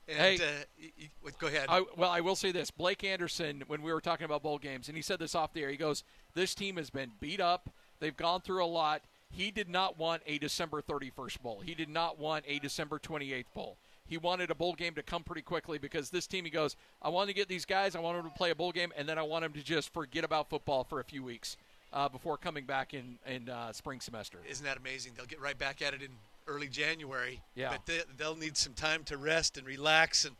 And 0.07 0.17
Hey. 0.17 0.35
uh, 0.37 0.63
y- 0.81 0.91
y- 0.99 1.09
w- 1.23 1.35
go 1.39 1.47
ahead. 1.47 1.65
I, 1.69 1.83
well, 1.95 2.09
I 2.09 2.21
will 2.21 2.35
say 2.35 2.51
this: 2.51 2.71
Blake 2.71 3.03
Anderson, 3.03 3.63
when 3.67 3.83
we 3.83 3.93
were 3.93 4.01
talking 4.01 4.25
about 4.25 4.41
bowl 4.41 4.57
games, 4.57 4.87
and 4.87 4.97
he 4.97 5.03
said 5.03 5.19
this 5.19 5.35
off 5.35 5.53
the 5.53 5.61
air. 5.61 5.69
He 5.69 5.77
goes, 5.77 6.03
"This 6.33 6.55
team 6.55 6.77
has 6.77 6.89
been 6.89 7.11
beat 7.19 7.39
up. 7.39 7.69
They've 7.99 8.15
gone 8.17 8.41
through 8.41 8.63
a 8.63 8.65
lot. 8.65 9.03
He 9.29 9.51
did 9.51 9.69
not 9.69 9.99
want 9.99 10.23
a 10.25 10.39
December 10.39 10.81
31st 10.81 11.41
bowl. 11.43 11.59
He 11.63 11.75
did 11.75 11.89
not 11.89 12.17
want 12.17 12.43
a 12.47 12.57
December 12.57 12.97
28th 12.97 13.53
bowl. 13.53 13.77
He 14.07 14.17
wanted 14.17 14.49
a 14.49 14.55
bowl 14.55 14.73
game 14.73 14.95
to 14.95 15.03
come 15.03 15.23
pretty 15.23 15.43
quickly 15.43 15.77
because 15.77 16.09
this 16.09 16.25
team, 16.25 16.43
he 16.43 16.49
goes, 16.49 16.75
I 17.03 17.09
want 17.09 17.27
to 17.27 17.35
get 17.35 17.47
these 17.47 17.65
guys. 17.65 17.95
I 17.95 17.99
want 17.99 18.17
them 18.17 18.25
to 18.31 18.35
play 18.35 18.49
a 18.49 18.55
bowl 18.55 18.71
game, 18.71 18.91
and 18.97 19.07
then 19.07 19.19
I 19.19 19.21
want 19.21 19.43
them 19.43 19.53
to 19.53 19.61
just 19.61 19.93
forget 19.93 20.23
about 20.23 20.49
football 20.49 20.83
for 20.83 20.99
a 20.99 21.03
few 21.03 21.21
weeks 21.23 21.55
uh, 21.93 22.09
before 22.09 22.37
coming 22.37 22.65
back 22.65 22.93
in 22.93 23.17
in 23.25 23.49
uh, 23.49 23.71
spring 23.71 23.99
semester. 23.99 24.39
Isn't 24.47 24.65
that 24.65 24.77
amazing? 24.77 25.13
They'll 25.15 25.25
get 25.25 25.41
right 25.41 25.57
back 25.57 25.81
at 25.81 25.93
it 25.93 26.01
in 26.01 26.11
early 26.47 26.67
January. 26.67 27.41
Yeah. 27.55 27.69
But 27.71 27.85
they, 27.85 28.01
they'll 28.17 28.35
need 28.35 28.57
some 28.57 28.73
time 28.73 29.03
to 29.05 29.17
rest 29.17 29.57
and 29.57 29.65
relax, 29.65 30.25
and 30.25 30.35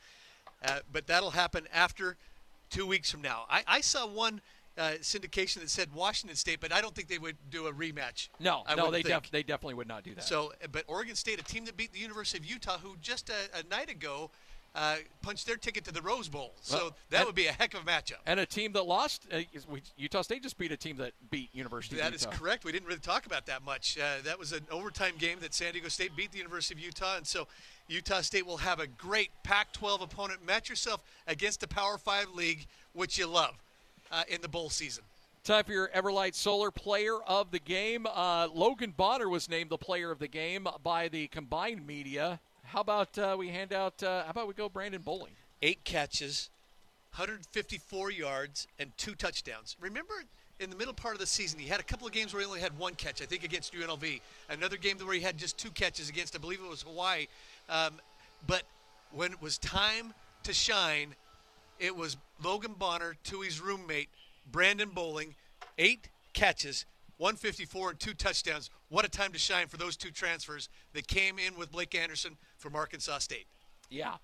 uh, 0.64 0.80
but 0.92 1.08
that'll 1.08 1.32
happen 1.32 1.68
after 1.74 2.18
two 2.70 2.86
weeks 2.86 3.12
from 3.12 3.22
now. 3.22 3.46
I, 3.50 3.64
I 3.68 3.82
saw 3.82 4.08
one 4.08 4.42
uh, 4.78 4.94
syndication 5.02 5.56
that 5.56 5.70
said 5.70 5.94
Washington 5.94 6.36
State, 6.36 6.60
but 6.62 6.72
I 6.72 6.82
don't 6.82 6.96
think 6.96 7.08
they 7.08 7.18
would 7.18 7.38
do 7.50 7.68
a 7.68 7.74
rematch. 7.74 8.30
No, 8.40 8.64
I 8.66 8.76
no, 8.76 8.92
they 8.92 9.04
def- 9.04 9.32
they 9.32 9.44
definitely 9.44 9.74
would 9.76 9.88
not 9.88 10.04
do 10.04 10.16
that. 10.16 10.24
So, 10.24 10.54
but 10.72 10.84
Oregon 10.88 11.16
State, 11.16 11.40
a 11.40 11.44
team 11.44 11.66
that 11.66 11.76
beat 11.76 11.92
the 11.92 12.00
University 12.00 12.38
of 12.38 12.46
Utah, 12.46 12.78
who 12.78 12.96
just 13.02 13.30
a, 13.30 13.60
a 13.60 13.64
night 13.70 13.90
ago 13.90 14.32
uh, 14.76 14.98
punched 15.22 15.48
their 15.48 15.56
ticket 15.58 15.84
to 15.86 15.92
the 15.92 16.02
Rose 16.02 16.30
Bowl. 16.30 16.54
So 16.62 16.78
Well, 16.78 16.96
that 17.10 17.18
and- 17.18 17.26
would 17.26 17.36
be 17.36 17.48
a 17.48 17.52
heck 17.52 17.74
of 17.74 17.82
a 17.82 17.84
matchup. 17.86 18.20
and 18.26 18.40
a 18.40 18.46
team 18.46 18.72
that 18.74 18.84
lost, 18.84 19.26
uh, 19.32 19.42
we- 19.68 19.82
Utah 19.98 20.22
State 20.22 20.44
just 20.44 20.58
beat 20.58 20.72
a 20.72 20.78
team 20.78 20.98
that 20.98 21.14
beat 21.32 21.50
University 21.54 21.96
That 21.98 22.14
is 22.14 22.26
correct. 22.28 22.64
We 22.64 22.72
didn't 22.72 22.88
really 22.88 23.00
talk 23.00 23.26
about 23.26 23.46
that 23.48 23.64
much. 23.64 23.98
Uh, 23.98 24.22
that 24.24 24.38
was 24.38 24.52
an 24.54 24.66
overtime 24.70 25.18
game 25.18 25.40
that 25.40 25.54
San 25.54 25.74
Diego 25.74 25.90
State 25.90 26.16
beat 26.16 26.32
the 26.32 26.38
University 26.38 26.76
of 26.80 26.86
Utah, 26.86 27.18
and 27.18 27.26
so 27.28 27.48
Utah 27.88 28.22
State 28.22 28.46
will 28.46 28.58
have 28.58 28.80
a 28.80 28.86
great 28.88 29.32
Pac-12 29.44 30.02
opponent. 30.02 30.46
Match 30.46 30.70
yourself 30.70 31.02
against 31.26 31.64
a 31.64 31.68
Power 31.68 31.98
Five 31.98 32.30
league, 32.30 32.68
which 32.94 33.18
you 33.18 33.26
love, 33.26 33.56
uh, 34.12 34.24
in 34.28 34.42
the 34.42 34.48
bowl 34.48 34.70
season. 34.70 35.04
Time 35.44 35.64
for 35.64 35.72
your 35.72 35.88
Everlight 35.90 36.36
Solar 36.36 36.70
Player 36.70 37.20
of 37.24 37.50
the 37.50 37.60
Game. 37.60 38.06
Uh, 38.06 38.48
Logan 38.54 38.92
Bonner 38.96 39.28
was 39.30 39.50
named 39.50 39.72
the 39.72 39.78
Player 39.78 40.12
of 40.12 40.20
the 40.20 40.28
Game 40.28 40.68
by 40.84 41.08
the 41.08 41.28
combined 41.30 41.88
media. 41.88 42.40
How 42.70 42.82
about 42.82 43.18
uh, 43.18 43.36
we 43.38 43.48
hand 43.48 43.74
out? 43.74 44.04
Uh, 44.04 44.24
how 44.26 44.30
about 44.30 44.48
we 44.48 44.54
go 44.54 44.70
Brandon 44.70 45.02
Bowling? 45.02 45.32
Eight 45.64 45.84
catches, 45.84 46.52
154 47.16 48.12
yards, 48.12 48.68
and 48.78 48.92
two 48.96 49.16
touchdowns. 49.16 49.76
Remember, 49.82 50.14
in 50.60 50.70
the 50.70 50.76
middle 50.76 50.94
part 50.94 51.16
of 51.16 51.20
the 51.20 51.26
season, 51.26 51.58
he 51.58 51.68
had 51.68 51.80
a 51.80 51.84
couple 51.84 52.06
of 52.06 52.14
games 52.14 52.32
where 52.32 52.42
he 52.42 52.46
only 52.46 52.60
had 52.60 52.78
one 52.78 52.94
catch. 52.94 53.24
I 53.24 53.26
think 53.26 53.44
against 53.44 53.74
UNLV. 53.74 54.22
Another 54.52 54.78
game 54.78 55.00
where 55.00 55.16
he 55.16 55.20
had 55.20 55.36
just 55.36 55.58
two 55.58 55.72
catches 55.72 56.10
against, 56.10 56.36
I 56.36 56.38
believe 56.38 56.60
it 56.64 56.70
was 56.70 56.84
Hawaii. 56.84 57.26
Um, 57.70 57.96
but 58.46 58.62
when 59.14 59.32
it 59.32 59.42
was 59.42 59.58
time 59.58 60.14
to 60.44 60.54
shine, 60.54 61.16
it 61.80 61.96
was 61.96 62.18
Logan 62.44 62.76
Bonner, 62.78 63.16
to 63.26 63.42
his 63.42 63.60
roommate, 63.60 64.10
Brandon 64.52 64.90
Bowling, 64.90 65.34
eight 65.80 66.10
catches, 66.34 66.86
154 67.20 67.92
and 67.92 68.00
two 68.00 68.14
touchdowns. 68.14 68.70
What 68.88 69.06
a 69.06 69.10
time 69.10 69.32
to 69.34 69.40
shine 69.40 69.68
for 69.68 69.78
those 69.78 69.96
two 69.96 70.10
transfers 70.10 70.70
that 70.94 71.08
came 71.08 71.38
in 71.38 71.58
with 71.58 71.72
Blake 71.72 71.94
Anderson 71.94 72.38
from 72.58 72.76
Arkansas 72.76 73.20
State. 73.20 73.46
Yeah. 73.90 74.16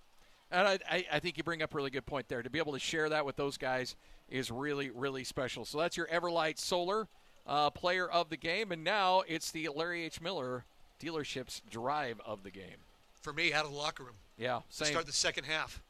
And 0.50 0.68
I, 0.68 0.80
I, 0.90 1.06
I 1.14 1.20
think 1.20 1.38
you 1.38 1.44
bring 1.44 1.62
up 1.62 1.74
a 1.74 1.78
really 1.78 1.90
good 1.90 2.06
point 2.06 2.30
there. 2.30 2.42
To 2.42 2.50
be 2.50 2.58
able 2.58 2.74
to 2.74 2.80
share 2.80 3.10
that 3.10 3.26
with 3.26 3.36
those 3.36 3.58
guys 3.58 3.96
is 4.30 4.50
really, 4.50 4.90
really 4.92 5.26
special. 5.26 5.66
So 5.66 5.78
that's 5.78 5.98
your 5.98 6.08
Everlight 6.08 6.58
Solar 6.58 7.08
uh, 7.46 7.70
Player 7.70 8.10
of 8.10 8.30
the 8.30 8.38
Game. 8.38 8.72
And 8.72 8.84
now 8.84 9.24
it's 9.28 9.52
the 9.52 9.70
Larry 9.76 10.04
H. 10.04 10.22
Miller 10.22 10.64
dealership's 11.00 11.62
drive 11.70 12.22
of 12.26 12.44
the 12.44 12.52
game. 12.52 12.78
For 13.22 13.34
me, 13.34 13.54
out 13.54 13.66
of 13.66 13.72
the 13.72 13.78
locker 13.78 14.04
room. 14.04 14.16
Yeah, 14.38 14.62
same. 14.70 14.90
start 14.90 15.06
the 15.06 15.12
second 15.12 15.46
half. 15.46 15.82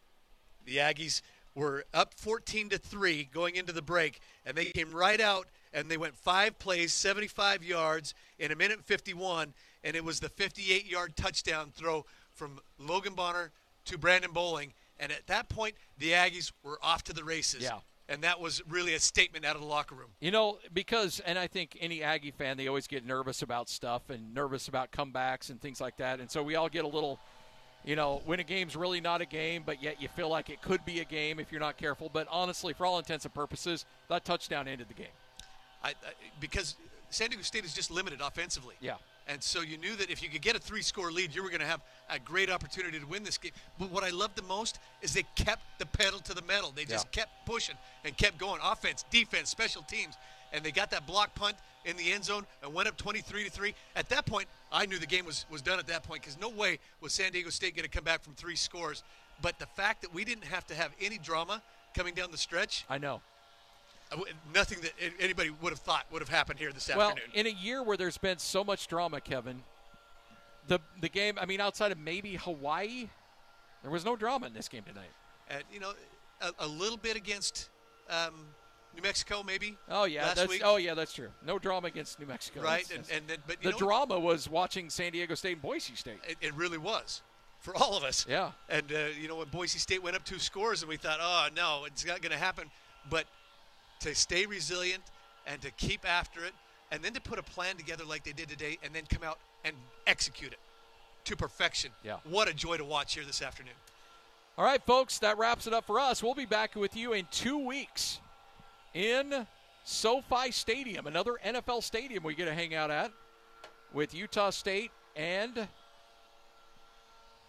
The 0.66 0.78
Aggies 0.78 1.22
were 1.54 1.86
up 1.94 2.14
14 2.16 2.70
to 2.70 2.78
3 2.78 3.30
going 3.34 3.56
into 3.56 3.72
the 3.72 3.82
break, 3.82 4.20
and 4.46 4.56
they 4.56 4.66
came 4.66 4.92
right 4.92 5.22
out 5.22 5.48
and 5.76 5.92
they 5.92 5.98
went 5.98 6.16
five 6.16 6.58
plays, 6.58 6.94
75 6.94 7.64
yards 7.64 8.16
in 8.40 8.52
a 8.52 8.56
minute 8.56 8.84
51, 8.84 9.54
and 9.84 9.96
it 9.96 10.04
was 10.04 10.22
the 10.22 10.30
58 10.30 10.90
yard 10.90 11.16
touchdown 11.18 11.72
throw 11.76 12.06
from 12.34 12.60
Logan 12.80 13.14
Bonner 13.14 13.52
to 13.86 13.98
Brandon 13.98 14.32
Bowling. 14.32 14.74
And 14.98 15.12
at 15.12 15.28
that 15.28 15.50
point, 15.50 15.76
the 16.00 16.12
Aggies 16.12 16.52
were 16.64 16.80
off 16.82 17.04
to 17.04 17.14
the 17.14 17.24
races. 17.24 17.62
Yeah. 17.62 17.80
And 18.08 18.24
that 18.24 18.40
was 18.40 18.62
really 18.70 18.94
a 18.94 19.00
statement 19.00 19.46
out 19.46 19.56
of 19.56 19.62
the 19.62 19.68
locker 19.68 19.96
room. 19.96 20.10
You 20.22 20.32
know, 20.32 20.60
because, 20.74 21.20
and 21.22 21.38
I 21.38 21.48
think 21.48 21.78
any 21.82 22.04
Aggie 22.04 22.32
fan, 22.32 22.56
they 22.56 22.68
always 22.68 22.88
get 22.88 23.06
nervous 23.06 23.42
about 23.42 23.68
stuff 23.68 24.10
and 24.10 24.34
nervous 24.34 24.68
about 24.68 24.92
comebacks 24.92 25.50
and 25.50 25.60
things 25.60 25.82
like 25.82 25.98
that. 25.98 26.20
And 26.20 26.30
so 26.32 26.42
we 26.42 26.56
all 26.56 26.70
get 26.70 26.86
a 26.86 26.88
little, 26.88 27.20
you 27.84 27.96
know, 27.96 28.22
when 28.26 28.40
a 28.40 28.44
game's 28.44 28.76
really 28.76 29.02
not 29.02 29.22
a 29.22 29.26
game, 29.26 29.64
but 29.66 29.82
yet 29.82 30.02
you 30.02 30.08
feel 30.08 30.30
like 30.30 30.50
it 30.52 30.62
could 30.62 30.86
be 30.86 31.00
a 31.00 31.06
game 31.06 31.40
if 31.40 31.52
you're 31.52 31.60
not 31.60 31.78
careful. 31.78 32.10
But 32.14 32.28
honestly, 32.30 32.74
for 32.74 32.86
all 32.86 33.00
intents 33.00 33.26
and 33.26 33.34
purposes, 33.34 33.86
that 34.08 34.24
touchdown 34.24 34.68
ended 34.68 34.88
the 34.88 34.94
game. 34.94 35.08
I, 35.86 35.90
I, 35.90 35.94
because 36.40 36.76
San 37.12 37.30
Diego 37.30 37.44
State 37.44 37.64
is 37.66 37.74
just 37.74 37.92
limited 37.92 38.20
offensively. 38.22 38.76
Yeah. 38.82 38.96
And 39.28 39.42
so 39.42 39.62
you 39.62 39.78
knew 39.78 39.96
that 39.96 40.10
if 40.12 40.22
you 40.22 40.30
could 40.30 40.42
get 40.42 40.56
a 40.56 40.60
three 40.60 40.82
score 40.82 41.12
lead, 41.12 41.34
you 41.34 41.42
were 41.42 41.50
going 41.50 41.62
to 41.62 41.68
have 41.68 41.82
a 42.10 42.20
great 42.20 42.50
opportunity 42.50 43.00
to 43.00 43.06
win 43.08 43.24
this 43.24 43.38
game. 43.38 43.52
But 43.80 43.90
what 43.92 44.04
I 44.04 44.10
loved 44.10 44.36
the 44.36 44.44
most 44.44 44.80
is 45.02 45.14
they 45.14 45.24
kept 45.36 45.62
the 45.80 45.86
pedal 45.86 46.20
to 46.22 46.34
the 46.34 46.42
metal. 46.44 46.72
They 46.76 46.86
just 46.86 47.08
Yeah. 47.08 47.22
kept 47.24 47.46
pushing 47.46 47.76
and 48.04 48.16
kept 48.18 48.38
going. 48.38 48.60
Offense, 48.64 49.04
defense, 49.10 49.50
special 49.50 49.82
teams. 49.84 50.16
And 50.54 50.64
they 50.64 50.72
got 50.72 50.92
that 50.92 51.08
block 51.08 51.34
punt 51.36 51.56
in 51.86 51.98
the 51.98 52.12
end 52.12 52.24
zone 52.24 52.46
and 52.64 52.74
went 52.74 52.88
up 52.88 52.98
23 52.98 53.44
to 53.46 53.50
3. 53.50 53.74
At 53.96 54.10
that 54.10 54.26
point, 54.26 54.48
I 54.72 54.86
knew 54.86 55.00
the 55.00 55.08
game 55.08 55.26
was, 55.26 55.46
was 55.50 55.62
done 55.62 55.80
at 55.80 55.88
that 55.88 56.04
point 56.04 56.22
because 56.22 56.40
no 56.40 56.50
way 56.50 56.80
was 57.02 57.14
San 57.14 57.32
Diego 57.32 57.50
State 57.50 57.76
going 57.76 57.84
to 57.84 57.90
come 57.90 58.04
back 58.04 58.24
from 58.24 58.34
three 58.34 58.56
scores. 58.56 59.04
But 59.42 59.60
the 59.60 59.66
fact 59.68 60.02
that 60.02 60.14
we 60.14 60.24
didn't 60.24 60.46
have 60.46 60.66
to 60.68 60.76
have 60.76 60.92
any 61.02 61.18
drama 61.18 61.62
coming 61.96 62.14
down 62.14 62.32
the 62.32 62.38
stretch, 62.38 62.86
I 62.90 62.98
know. 63.00 63.22
Uh, 64.16 64.20
w- 64.20 64.36
nothing 64.54 64.80
that 64.82 64.94
anybody 65.20 65.50
would 65.62 65.72
have 65.72 65.80
thought 65.80 66.06
would 66.12 66.22
have 66.22 66.30
happened 66.30 66.60
here 66.60 66.72
this 66.72 66.90
Well, 66.90 67.10
afternoon. 67.10 67.30
in 67.34 67.46
a 67.48 67.50
year 67.50 67.84
where 67.84 67.98
there's 67.98 68.18
been 68.18 68.38
so 68.40 68.64
much 68.64 68.88
drama, 68.88 69.22
Kevin, 69.22 69.62
the 70.68 70.80
the 71.02 71.10
game. 71.10 71.38
I 71.40 71.46
mean, 71.46 71.62
outside 71.62 71.92
of 71.92 71.98
maybe 71.98 72.36
Hawaii, 72.36 73.10
there 73.82 73.92
was 73.92 74.04
no 74.06 74.16
drama 74.16 74.48
in 74.48 74.54
this 74.54 74.68
game 74.68 74.84
tonight. 74.84 75.12
and 75.50 75.64
you 75.72 75.80
know, 75.80 75.94
a, 76.42 76.52
a 76.60 76.68
little 76.68 76.98
bit 76.98 77.16
against 77.16 77.70
um, 78.10 78.34
New 78.96 79.02
Mexico, 79.02 79.44
maybe. 79.44 79.78
Oh 79.90 80.06
yeah, 80.06 80.34
that's 80.34 80.50
week, 80.50 80.62
oh 80.64 80.78
yeah, 80.78 80.94
that's 80.94 81.14
true. 81.14 81.30
No 81.46 81.60
drama 81.60 81.88
against 81.88 82.20
New 82.20 82.26
Mexico. 82.26 82.62
right? 82.62 82.88
That's- 82.88 82.92
And 82.92 83.04
that's- 83.06 83.18
and 83.20 83.28
then, 83.30 83.38
but 83.48 83.58
you 83.64 83.70
the 83.72 83.72
know, 83.72 83.78
drama 83.88 84.20
was 84.20 84.50
watching 84.50 84.90
San 84.90 85.12
Diego 85.12 85.36
State 85.36 85.54
and 85.54 85.62
Boise 85.62 85.96
State. 85.96 86.20
it, 86.28 86.38
it 86.42 86.54
really 86.56 86.78
was 86.78 87.22
for 87.60 87.76
all 87.76 87.96
of 87.98 88.04
us. 88.04 88.26
Yeah. 88.30 88.52
And 88.70 88.92
uh, 88.92 88.98
you 89.20 89.28
know, 89.28 89.36
when 89.38 89.48
Boise 89.50 89.80
State 89.80 90.02
went 90.02 90.16
up 90.16 90.24
two 90.24 90.40
scores, 90.40 90.82
and 90.82 90.90
we 90.90 90.98
thought, 90.98 91.20
oh 91.22 91.48
no, 91.56 91.86
it's 91.86 92.06
not 92.06 92.22
going 92.22 92.32
to 92.32 92.38
happen. 92.38 92.70
But 93.10 93.26
to 94.02 94.16
stay 94.16 94.46
resilient 94.46 95.04
and 95.48 95.62
to 95.62 95.72
keep 95.72 96.08
after 96.08 96.44
it, 96.44 96.54
and 96.92 97.04
then 97.04 97.14
to 97.14 97.22
put 97.22 97.40
a 97.40 97.44
plan 97.44 97.76
together 97.78 98.04
like 98.04 98.24
they 98.24 98.32
did 98.32 98.50
today, 98.50 98.78
and 98.84 98.94
then 98.94 99.04
come 99.10 99.24
out 99.24 99.40
and 99.64 99.76
execute 100.08 100.52
it 100.52 100.60
to 101.26 101.36
perfection. 101.36 101.92
Yeah. 102.04 102.18
What 102.24 102.48
a 102.48 102.54
joy 102.54 102.78
to 102.78 102.86
watch 102.86 103.16
here 103.16 103.24
this 103.26 103.42
afternoon. 103.42 103.74
All 104.58 104.66
right, 104.66 104.82
folks, 104.86 105.20
that 105.20 105.38
wraps 105.38 105.68
it 105.68 105.74
up 105.74 105.86
for 105.86 106.00
us. 106.00 106.24
We'll 106.24 106.34
be 106.34 106.46
back 106.46 106.76
with 106.76 106.96
you 106.96 107.14
in 107.14 107.28
two 107.32 107.58
weeks 107.58 108.20
in 108.94 109.46
SoFi 109.84 110.52
Stadium, 110.52 111.06
another 111.06 111.36
NFL 111.46 111.84
stadium 111.84 112.24
we 112.24 112.34
get 112.34 112.46
to 112.46 112.54
hang 112.54 112.74
out 112.74 112.90
at 112.90 113.12
with 113.94 114.14
Utah 114.14 114.50
State 114.50 114.92
and 115.16 115.68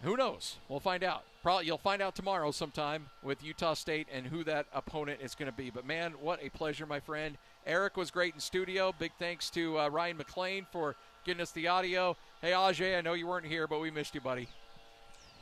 who 0.01 0.15
knows? 0.15 0.57
We'll 0.69 0.79
find 0.79 1.03
out. 1.03 1.23
Probably 1.47 1.67
you'll 1.67 1.77
find 1.77 2.01
out 2.01 2.13
tomorrow 2.13 2.51
sometime 2.51 3.05
with 3.23 3.41
Utah 3.41 3.73
State 3.73 4.09
and 4.13 4.27
who 4.27 4.43
that 4.43 4.65
opponent 4.73 5.21
is 5.21 5.33
going 5.33 5.49
to 5.49 5.55
be. 5.55 5.69
But 5.69 5.85
man, 5.85 6.11
what 6.19 6.43
a 6.43 6.49
pleasure, 6.49 6.85
my 6.85 6.99
friend. 6.99 7.37
Eric 7.65 7.95
was 7.95 8.11
great 8.11 8.33
in 8.33 8.41
studio. 8.41 8.93
Big 8.99 9.13
thanks 9.17 9.49
to 9.51 9.79
uh, 9.79 9.87
Ryan 9.87 10.17
McLean 10.17 10.65
for 10.73 10.97
getting 11.25 11.41
us 11.41 11.51
the 11.51 11.69
audio. 11.69 12.17
Hey, 12.41 12.51
Ajay, 12.51 12.97
I 12.97 12.99
know 12.99 13.13
you 13.13 13.27
weren't 13.27 13.45
here, 13.45 13.65
but 13.65 13.79
we 13.79 13.89
missed 13.89 14.13
you, 14.13 14.19
buddy. 14.19 14.49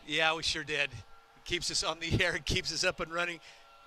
Yeah, 0.06 0.36
we 0.36 0.44
sure 0.44 0.64
did. 0.64 0.92
Keeps 1.44 1.72
us 1.72 1.84
on 1.84 1.98
the 2.00 2.24
air, 2.24 2.38
keeps 2.46 2.72
us 2.72 2.84
up 2.84 3.00
and 3.00 3.12
running, 3.12 3.40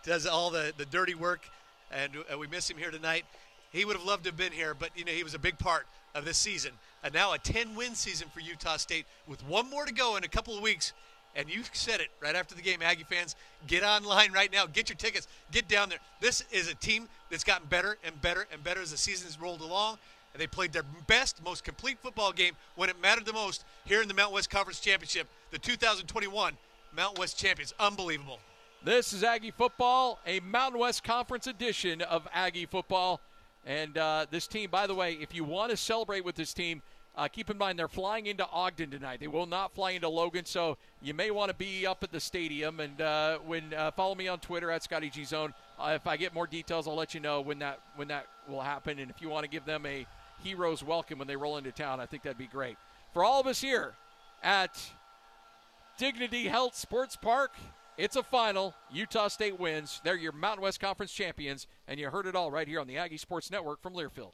does 0.03 0.27
all 0.27 0.51
the, 0.51 0.73
the 0.77 0.87
dirty 0.87 1.15
work, 1.15 1.49
and 1.93 2.11
uh, 2.17 2.37
we 2.37 2.49
miss 2.49 2.69
him 2.69 2.79
here 2.79 2.91
tonight. 2.91 3.27
He 3.71 3.85
would 3.85 3.95
have 3.95 4.05
loved 4.05 4.25
to 4.25 4.31
have 4.31 4.37
been 4.37 4.51
here, 4.51 4.75
but 4.75 4.91
you 4.97 5.05
know 5.05 5.13
he 5.13 5.23
was 5.23 5.35
a 5.35 5.39
big 5.39 5.57
part 5.57 5.87
of 6.17 6.25
this 6.25 6.37
season. 6.37 6.73
And 7.05 7.15
now 7.15 7.33
a 7.33 7.39
10-win 7.39 7.95
season 7.95 8.27
for 8.35 8.41
Utah 8.41 8.77
State 8.77 9.07
with 9.29 9.47
one 9.47 9.71
more 9.71 9.87
to 9.87 9.95
go 9.95 10.17
in 10.17 10.25
a 10.25 10.29
couple 10.29 10.57
of 10.57 10.65
weeks. 10.65 10.93
And 11.39 11.49
you 11.49 11.63
said 11.73 12.01
it 12.01 12.09
right 12.21 12.35
after 12.35 12.57
the 12.57 12.63
game, 12.63 12.83
Aggie 12.83 13.05
fans. 13.05 13.37
Get 13.69 13.85
online 13.85 14.33
right 14.33 14.53
now. 14.53 14.67
Get 14.67 14.89
your 14.89 14.97
tickets. 14.97 15.29
Get 15.53 15.69
down 15.69 15.89
there. 15.89 16.01
This 16.21 16.43
is 16.51 16.69
a 16.69 16.75
team 16.75 17.09
that's 17.31 17.45
gotten 17.45 17.69
better 17.69 17.97
and 18.03 18.21
better 18.21 18.49
and 18.53 18.63
better 18.65 18.83
as 18.83 18.91
the 18.91 18.97
season's 18.97 19.41
rolled 19.41 19.61
along. 19.61 19.99
And 20.35 20.43
they 20.43 20.49
played 20.49 20.73
their 20.73 20.83
best, 21.07 21.43
most 21.45 21.63
complete 21.63 22.01
football 22.01 22.33
game 22.33 22.55
when 22.75 22.91
it 22.91 23.01
mattered 23.01 23.25
the 23.25 23.33
most 23.33 23.65
here 23.85 24.03
in 24.03 24.09
the 24.09 24.15
Mountain 24.15 24.35
West 24.35 24.51
Conference 24.51 24.81
Championship, 24.81 25.29
the 25.53 25.59
2021 25.59 26.55
Mountain 26.97 27.21
West 27.21 27.39
champions. 27.39 27.73
Unbelievable. 27.79 28.41
This 28.83 29.13
is 29.13 29.23
Aggie 29.23 29.53
Football, 29.53 30.19
a 30.27 30.41
Mountain 30.41 30.81
West 30.81 31.05
Conference 31.05 31.47
edition 31.47 32.03
of 32.03 32.27
Aggie 32.35 32.67
Football. 32.67 33.21
And 33.65 33.97
uh, 33.97 34.27
this 34.29 34.49
team, 34.49 34.71
by 34.71 34.89
the 34.89 34.95
way, 34.95 35.13
if 35.21 35.33
you 35.33 35.45
want 35.45 35.71
to 35.71 35.77
celebrate 35.77 36.25
with 36.25 36.35
this 36.35 36.53
team, 36.53 36.83
uh, 37.19 37.27
keep 37.27 37.51
in 37.51 37.59
mind 37.59 37.77
they're 37.79 37.89
flying 37.89 38.27
into 38.27 38.47
Ogden 38.49 38.91
tonight. 38.91 39.19
They 39.19 39.27
will 39.27 39.47
not 39.47 39.75
fly 39.75 39.91
into 39.91 40.09
Logan, 40.09 40.45
so 40.45 40.79
you 41.03 41.15
may 41.15 41.33
want 41.33 41.51
to 41.51 41.57
be 41.57 41.85
up 41.85 42.05
at 42.05 42.13
the 42.13 42.21
stadium. 42.21 42.79
And 42.79 43.01
uh, 43.01 43.39
when 43.45 43.75
uh, 43.75 43.91
follow 43.91 44.15
me 44.15 44.29
on 44.29 44.39
Twitter 44.39 44.71
at 44.71 44.85
Scotty 44.85 45.11
G 45.11 45.25
Zone. 45.25 45.53
Uh, 45.81 45.93
if 45.97 46.07
I 46.07 46.17
get 46.17 46.33
more 46.33 46.47
details, 46.47 46.87
I'll 46.87 46.95
let 46.95 47.15
you 47.15 47.21
know 47.21 47.41
when 47.41 47.59
that 47.59 47.81
when 47.97 48.09
that 48.09 48.27
will 48.49 48.61
happen. 48.61 49.01
And 49.01 49.11
if 49.11 49.21
you 49.21 49.29
want 49.29 49.43
to 49.43 49.51
give 49.51 49.65
them 49.65 49.85
a 49.85 50.07
hero's 50.45 50.85
welcome 50.85 51.19
when 51.19 51.27
they 51.27 51.37
roll 51.37 51.57
into 51.57 51.73
town, 51.73 51.99
I 51.99 52.07
think 52.07 52.23
that'd 52.23 52.39
be 52.39 52.47
great. 52.47 52.77
For 53.13 53.25
all 53.25 53.41
of 53.41 53.49
us 53.49 53.61
here 53.61 53.95
at 54.43 54.81
Dignity 55.99 56.47
Health 56.47 56.77
Sports 56.77 57.17
Park. 57.17 57.53
It's 57.97 58.15
a 58.15 58.23
final. 58.23 58.77
Utah 58.93 59.27
State 59.27 59.59
wins. 59.59 60.01
They're 60.05 60.15
your 60.15 60.31
Mountain 60.31 60.63
West 60.63 60.79
Conference 60.79 61.13
champions, 61.13 61.67
and 61.89 61.99
you 61.99 62.09
heard 62.11 62.27
it 62.27 62.37
all 62.37 62.49
right 62.49 62.69
here 62.69 62.79
on 62.79 62.87
the 62.87 62.97
Aggie 62.97 63.17
Sports 63.17 63.51
Network 63.51 63.83
from 63.83 63.95
Learfield. 63.95 64.31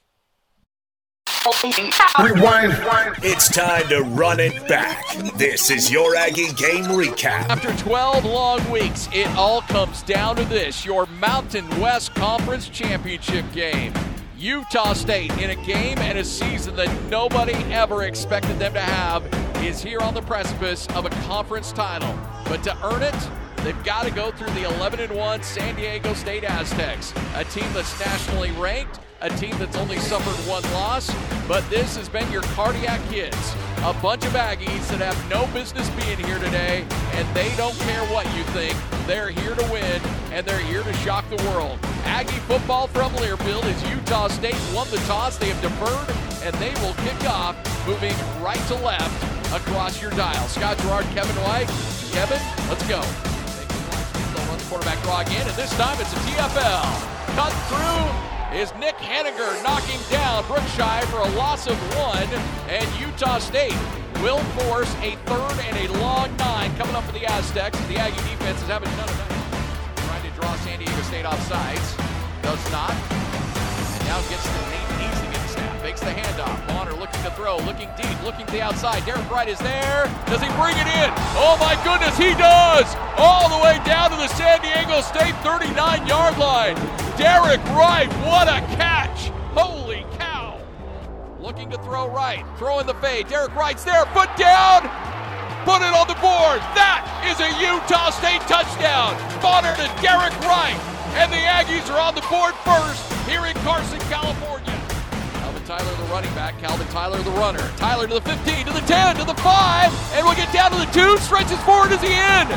Rewind. 2.22 2.72
It's 3.22 3.48
time 3.48 3.86
to 3.88 4.00
run 4.00 4.40
it 4.40 4.66
back. 4.66 5.04
This 5.36 5.70
is 5.70 5.90
your 5.90 6.16
Aggie 6.16 6.52
game 6.54 6.84
recap. 6.84 7.50
After 7.50 7.70
12 7.76 8.24
long 8.24 8.70
weeks, 8.70 9.10
it 9.12 9.26
all 9.36 9.60
comes 9.62 10.02
down 10.04 10.36
to 10.36 10.44
this 10.46 10.86
your 10.86 11.04
Mountain 11.20 11.68
West 11.80 12.14
Conference 12.14 12.68
Championship 12.70 13.44
game. 13.52 13.92
Utah 14.38 14.94
State, 14.94 15.32
in 15.38 15.50
a 15.50 15.56
game 15.66 15.98
and 15.98 16.18
a 16.18 16.24
season 16.24 16.76
that 16.76 16.88
nobody 17.10 17.52
ever 17.72 18.04
expected 18.04 18.58
them 18.58 18.72
to 18.72 18.80
have, 18.80 19.22
is 19.62 19.82
here 19.82 20.00
on 20.00 20.14
the 20.14 20.22
precipice 20.22 20.86
of 20.88 21.04
a 21.04 21.10
conference 21.26 21.72
title. 21.72 22.18
But 22.44 22.62
to 22.64 22.76
earn 22.86 23.02
it, 23.02 23.14
they've 23.64 23.84
got 23.84 24.04
to 24.04 24.10
go 24.10 24.30
through 24.32 24.50
the 24.54 24.64
11 24.64 25.00
and 25.00 25.14
1 25.14 25.42
San 25.42 25.74
Diego 25.76 26.14
State 26.14 26.44
Aztecs, 26.44 27.12
a 27.34 27.44
team 27.44 27.66
that's 27.72 27.98
nationally 28.00 28.50
ranked, 28.52 29.00
a 29.24 29.30
team 29.38 29.56
that's 29.58 29.76
only 29.76 29.96
suffered 29.98 30.36
one 30.46 30.62
loss. 30.74 31.10
But 31.48 31.68
this 31.70 31.96
has 31.96 32.08
been 32.10 32.30
your 32.30 32.42
cardiac 32.54 33.00
kids, 33.08 33.54
a 33.78 33.94
bunch 33.94 34.24
of 34.26 34.32
Aggies 34.32 34.86
that 34.88 35.00
have 35.00 35.16
no 35.30 35.46
business 35.54 35.88
being 35.90 36.18
here 36.18 36.38
today, 36.38 36.84
and 37.12 37.26
they 37.34 37.54
don't 37.56 37.76
care 37.80 38.04
what 38.12 38.26
you 38.36 38.44
think. 38.52 38.76
They're 39.06 39.30
here 39.30 39.54
to 39.54 39.72
win, 39.72 40.00
and 40.30 40.46
they're 40.46 40.60
here 40.60 40.82
to 40.82 40.92
shock 40.94 41.28
the 41.30 41.42
world. 41.48 41.78
Aggie 42.04 42.32
football 42.46 42.86
from 42.86 43.12
Learfield 43.12 43.64
is 43.64 43.90
Utah 43.90 44.28
State 44.28 44.56
won 44.74 44.88
the 44.90 44.98
toss. 45.08 45.38
They 45.38 45.48
have 45.48 45.62
deferred, 45.62 46.14
and 46.44 46.54
they 46.56 46.74
will 46.82 46.94
kick 47.04 47.28
off, 47.28 47.56
moving 47.86 48.14
right 48.42 48.60
to 48.68 48.74
left 48.76 49.54
across 49.54 50.02
your 50.02 50.10
dial. 50.12 50.48
Scott 50.48 50.76
Garrard, 50.78 51.06
Kevin 51.16 51.36
White. 51.44 51.68
Kevin, 52.12 52.40
let's 52.68 52.86
go. 52.86 53.02
Quarterback 54.70 55.00
draw 55.02 55.20
again, 55.20 55.46
and 55.46 55.56
this 55.56 55.70
time 55.76 55.96
it's 56.00 56.12
a 56.12 56.16
TFL. 56.16 57.36
Cut 57.36 57.52
through 57.68 58.33
is 58.54 58.72
Nick 58.76 58.96
Heninger 58.96 59.62
knocking 59.64 59.98
down 60.10 60.46
Brookshire 60.46 61.06
for 61.06 61.18
a 61.18 61.28
loss 61.34 61.66
of 61.66 61.76
one, 61.98 62.28
and 62.68 62.86
Utah 63.00 63.38
State 63.38 63.76
will 64.22 64.38
force 64.62 64.94
a 65.02 65.16
third 65.26 65.58
and 65.66 65.76
a 65.76 65.92
long 65.98 66.34
nine 66.36 66.74
coming 66.76 66.94
up 66.94 67.02
for 67.04 67.12
the 67.12 67.26
Aztecs. 67.26 67.78
The 67.86 67.96
Aggie 67.96 68.16
defense 68.16 68.62
is 68.62 68.68
having 68.68 68.90
none 68.90 69.08
of 69.08 69.16
that. 69.18 69.96
Trying 70.06 70.30
to 70.30 70.40
draw 70.40 70.54
San 70.56 70.78
Diego 70.78 71.02
State 71.02 71.24
off 71.24 71.40
sides. 71.48 71.96
Does 72.42 72.70
not. 72.70 72.94
And 72.94 74.04
now 74.06 74.20
gets 74.30 74.44
the 74.46 74.70
needs 74.70 74.93
the 76.00 76.10
handoff. 76.10 76.66
Bonner 76.66 76.92
looking 76.92 77.22
to 77.22 77.30
throw, 77.32 77.58
looking 77.58 77.88
deep, 77.96 78.22
looking 78.24 78.46
to 78.46 78.52
the 78.52 78.60
outside. 78.60 79.04
Derek 79.04 79.28
Wright 79.30 79.48
is 79.48 79.58
there. 79.58 80.10
Does 80.26 80.40
he 80.40 80.48
bring 80.58 80.76
it 80.76 80.88
in? 80.88 81.10
Oh 81.38 81.56
my 81.60 81.78
goodness, 81.84 82.16
he 82.16 82.34
does! 82.34 82.88
All 83.18 83.48
the 83.48 83.62
way 83.62 83.80
down 83.84 84.10
to 84.10 84.16
the 84.16 84.28
San 84.28 84.60
Diego 84.62 85.00
State 85.00 85.34
39 85.42 86.06
yard 86.06 86.38
line. 86.38 86.76
Derek 87.16 87.62
Wright, 87.76 88.10
what 88.26 88.48
a 88.48 88.60
catch! 88.76 89.28
Holy 89.54 90.04
cow! 90.18 90.60
Looking 91.38 91.70
to 91.70 91.78
throw 91.78 92.08
right, 92.08 92.44
throwing 92.58 92.86
the 92.86 92.94
fade. 92.94 93.28
Derek 93.28 93.54
Wright's 93.54 93.84
there, 93.84 94.06
foot 94.06 94.30
down! 94.36 94.82
Put 95.64 95.80
it 95.80 95.96
on 95.96 96.06
the 96.06 96.20
board. 96.20 96.60
That 96.76 97.08
is 97.24 97.40
a 97.40 97.48
Utah 97.56 98.10
State 98.12 98.44
touchdown. 98.44 99.16
Bonner 99.40 99.72
to 99.80 99.88
Derek 100.04 100.36
Wright. 100.44 100.76
And 101.16 101.32
the 101.32 101.40
Aggies 101.40 101.88
are 101.88 102.00
on 102.00 102.14
the 102.14 102.20
board 102.28 102.52
first 102.68 103.00
here 103.24 103.46
in 103.46 103.54
Carson, 103.64 104.00
California. 104.12 104.73
Tyler, 105.64 105.96
the 105.96 106.04
running 106.12 106.34
back. 106.34 106.58
Calvin 106.60 106.86
Tyler, 106.88 107.16
the 107.22 107.30
runner. 107.30 107.66
Tyler 107.78 108.06
to 108.06 108.14
the 108.14 108.20
15, 108.20 108.66
to 108.66 108.72
the 108.72 108.80
10, 108.80 109.16
to 109.16 109.24
the 109.24 109.34
5. 109.34 110.12
And 110.12 110.26
we'll 110.26 110.36
get 110.36 110.52
down 110.52 110.70
to 110.70 110.76
the 110.76 110.90
2. 110.92 111.16
Stretches 111.18 111.58
forward 111.64 111.90
as 111.90 112.02
he 112.02 112.12
in. 112.12 112.48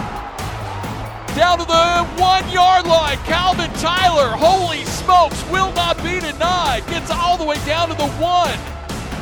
Down 1.32 1.58
to 1.60 1.64
the 1.64 2.04
one 2.20 2.44
yard 2.52 2.86
line. 2.86 3.18
Calvin 3.24 3.72
Tyler, 3.80 4.36
holy 4.36 4.84
smokes, 4.84 5.40
will 5.50 5.72
not 5.72 5.96
be 6.04 6.20
denied. 6.20 6.86
Gets 6.88 7.10
all 7.10 7.38
the 7.38 7.46
way 7.46 7.56
down 7.66 7.88
to 7.88 7.96
the 7.96 8.12
one. 8.20 8.60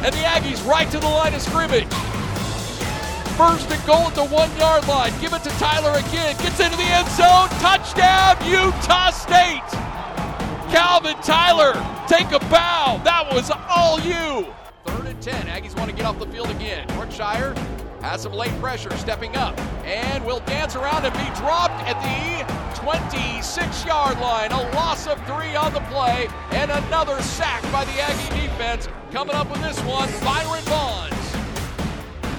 And 0.02 0.13
the 0.13 0.26
Aggies 0.26 0.65
right 0.65 0.89
to 0.89 0.98
the 0.98 1.08
line 1.08 1.36
of 1.36 1.41
scrimmage. 1.41 1.86
First 3.38 3.69
and 3.69 3.86
goal 3.86 4.08
at 4.10 4.15
the 4.15 4.26
one 4.26 4.50
yard 4.58 4.88
line. 4.88 5.13
Give 5.21 5.34
it 5.34 5.43
to 5.43 5.52
Tyler 5.62 5.93
again. 6.00 6.36
Gets 6.41 6.60
into 6.60 6.78
the 6.78 6.89
end 6.89 7.08
zone. 7.10 7.50
Touchdown, 7.62 8.38
Utah 8.50 9.12
State. 9.12 9.95
Calvin 10.76 11.16
Tyler, 11.22 11.72
take 12.06 12.34
a 12.34 12.40
bow. 12.50 13.00
That 13.06 13.32
was 13.32 13.50
all 13.70 13.98
you. 14.02 14.54
Third 14.84 15.06
and 15.06 15.22
10. 15.22 15.48
Aggies 15.48 15.74
want 15.78 15.90
to 15.90 15.96
get 15.96 16.06
off 16.06 16.20
the 16.20 16.28
field 16.28 16.50
again. 16.50 16.86
Brookshire 16.88 17.56
has 18.02 18.24
some 18.24 18.34
late 18.34 18.52
pressure 18.60 18.92
stepping 18.98 19.38
up 19.38 19.58
and 19.86 20.26
will 20.26 20.42
dance 20.42 20.76
around 20.76 21.06
and 21.06 21.14
be 21.14 21.40
dropped 21.40 21.82
at 21.88 21.96
the 22.04 22.82
26 22.82 23.86
yard 23.86 24.20
line. 24.20 24.52
A 24.52 24.70
loss 24.72 25.08
of 25.08 25.18
three 25.26 25.56
on 25.56 25.72
the 25.72 25.80
play 25.92 26.28
and 26.52 26.70
another 26.70 27.22
sack 27.22 27.64
by 27.72 27.86
the 27.86 28.02
Aggie 28.02 28.42
defense. 28.42 28.90
Coming 29.14 29.36
up 29.36 29.50
with 29.50 29.62
this 29.62 29.80
one, 29.84 30.10
Byron 30.26 30.62
Vaughns. 30.66 31.32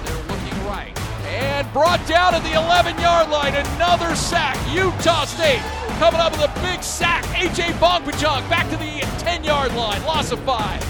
They're 0.05 0.37
looking 0.37 0.66
right. 0.66 0.95
And 1.26 1.70
brought 1.72 2.06
down 2.06 2.34
at 2.34 2.42
the 2.42 2.54
11 2.54 2.98
yard 2.98 3.28
line. 3.30 3.54
Another 3.54 4.14
sack. 4.14 4.56
Utah 4.72 5.24
State 5.24 5.60
coming 5.98 6.20
up 6.20 6.32
with 6.32 6.42
a 6.42 6.52
big 6.60 6.82
sack. 6.82 7.24
AJ 7.34 7.72
Vongphachanh 7.80 8.48
back 8.48 8.68
to 8.70 8.76
the 8.76 9.00
10 9.18 9.44
yard 9.44 9.74
line. 9.74 10.02
Loss 10.04 10.32
of 10.32 10.40
five. 10.40 10.80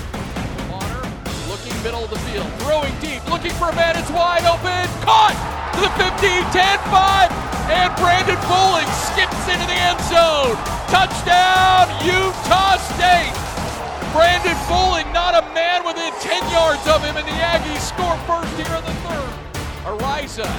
Looking 1.49 1.83
middle 1.83 2.05
of 2.05 2.11
the 2.11 2.19
field. 2.31 2.51
Throwing 2.61 2.93
deep. 3.01 3.25
Looking 3.31 3.53
for 3.53 3.71
a 3.71 3.75
man. 3.75 3.97
It's 3.97 4.11
wide 4.11 4.45
open. 4.45 4.87
Caught 5.03 5.37
to 5.75 5.81
the 5.81 5.93
15, 5.95 6.43
10, 6.53 6.79
5. 6.91 7.57
And 7.67 7.91
Brandon 7.97 8.39
Bowling 8.47 8.87
skips 9.11 9.43
into 9.51 9.67
the 9.67 9.79
end 9.79 10.01
zone. 10.07 10.55
Touchdown, 10.87 11.91
Utah 12.07 12.79
State. 12.95 13.35
Brandon 14.13 14.57
Bowling, 14.69 15.13
not 15.13 15.35
a 15.35 15.43
man 15.53 15.85
within 15.85 16.13
10 16.21 16.51
yards 16.51 16.87
of 16.87 17.03
him, 17.05 17.17
and 17.17 17.27
the 17.27 17.39
Aggies 17.43 17.81
score 17.81 18.17
first 18.27 18.55
here 18.57 18.77
in 18.77 18.85
the 18.85 18.95
third. 19.05 19.46
Araiza 19.87 20.51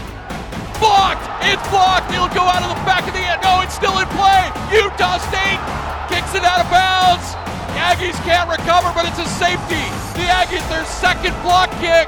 blocked. 0.79 1.27
It's 1.43 1.59
blocked. 1.67 2.07
It'll 2.15 2.31
go 2.31 2.47
out 2.47 2.63
of 2.63 2.71
the 2.71 2.79
back 2.87 3.03
of 3.03 3.11
the 3.11 3.19
end. 3.19 3.43
No, 3.43 3.59
it's 3.59 3.75
still 3.75 3.99
in 3.99 4.07
play. 4.15 4.47
Utah 4.71 5.19
State 5.19 5.59
kicks 6.07 6.31
it 6.31 6.47
out 6.47 6.63
of 6.63 6.71
bounds. 6.71 7.35
The 7.75 7.83
Aggies 7.83 8.15
can't 8.23 8.47
recover, 8.47 8.87
but 8.95 9.03
it's 9.03 9.19
a 9.19 9.27
safety. 9.35 9.83
The 10.15 10.31
Aggies, 10.31 10.63
their 10.71 10.87
second 10.87 11.35
block 11.43 11.67
kick. 11.83 12.07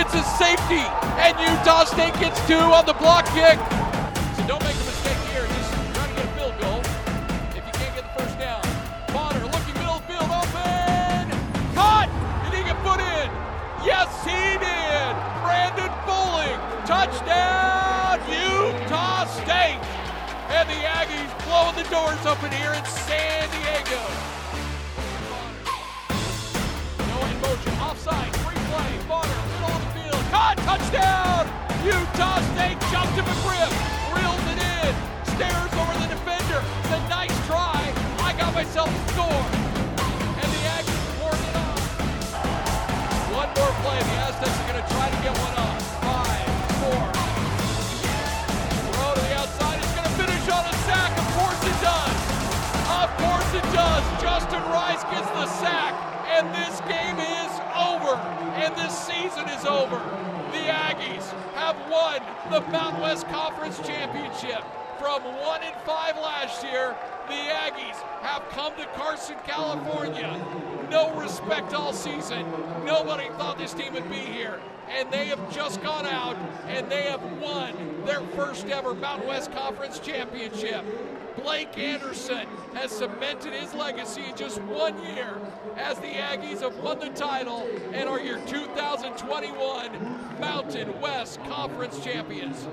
It's 0.00 0.16
a 0.16 0.24
safety, 0.40 0.80
and 1.20 1.36
Utah 1.44 1.84
State 1.84 2.16
gets 2.16 2.40
two 2.48 2.56
on 2.56 2.86
the 2.86 2.96
block 2.96 3.28
kick. 3.36 3.60
So 4.40 4.48
don't 4.48 4.64
make 4.64 4.80
Touchdown, 16.86 18.20
Utah 18.30 19.24
State. 19.26 19.82
And 20.54 20.68
the 20.70 20.78
Aggies 20.86 21.44
blowing 21.44 21.74
the 21.74 21.82
doors 21.90 22.24
open 22.24 22.52
here 22.52 22.74
in 22.74 22.84
San 22.84 23.50
Diego. 23.50 23.98
Noah 27.10 27.28
in 27.28 27.40
motion, 27.40 27.74
offside, 27.82 28.36
free 28.36 28.54
play. 28.70 29.02
Bonner, 29.08 29.42
middle 29.50 29.74
of 29.74 29.82
the 29.82 29.90
field. 29.98 30.22
Caught, 30.30 30.58
touchdown. 30.58 31.50
Utah 31.82 32.40
State 32.54 32.78
jumped 32.92 33.16
to 33.18 33.22
McGriff, 33.22 33.95
over. 59.66 59.96
The 60.52 60.64
Aggies 60.72 61.30
have 61.54 61.76
won 61.90 62.20
the 62.50 62.60
Mountain 62.70 63.02
West 63.02 63.26
Conference 63.28 63.78
Championship. 63.80 64.62
From 64.98 65.22
1 65.22 65.62
and 65.62 65.76
5 65.84 66.16
last 66.16 66.64
year, 66.64 66.96
the 67.28 67.34
Aggies 67.34 67.96
have 68.22 68.48
come 68.50 68.74
to 68.76 68.86
Carson, 68.94 69.36
California. 69.44 70.40
No 70.90 71.12
respect 71.14 71.74
all 71.74 71.92
season. 71.92 72.46
Nobody 72.84 73.28
thought 73.30 73.58
this 73.58 73.74
team 73.74 73.92
would 73.94 74.08
be 74.08 74.16
here. 74.16 74.60
And 74.88 75.10
they 75.10 75.26
have 75.26 75.52
just 75.52 75.82
gone 75.82 76.06
out 76.06 76.36
and 76.68 76.88
they 76.88 77.02
have 77.02 77.22
won 77.40 77.74
their 78.06 78.20
first 78.36 78.66
ever 78.68 78.94
Mountain 78.94 79.26
West 79.26 79.52
Conference 79.52 79.98
Championship. 79.98 80.84
Blake 81.42 81.78
Anderson 81.78 82.46
has 82.74 82.90
cemented 82.90 83.52
his 83.52 83.72
legacy 83.74 84.22
in 84.28 84.36
just 84.36 84.60
one 84.62 84.94
year 85.04 85.38
as 85.76 85.98
the 85.98 86.06
Aggies 86.06 86.60
have 86.60 86.76
won 86.78 86.98
the 86.98 87.10
title 87.10 87.68
and 87.92 88.08
are 88.08 88.20
your 88.20 88.38
2021 88.46 90.40
Mountain 90.40 91.00
West 91.00 91.40
Conference 91.44 92.02
champions. 92.02 92.66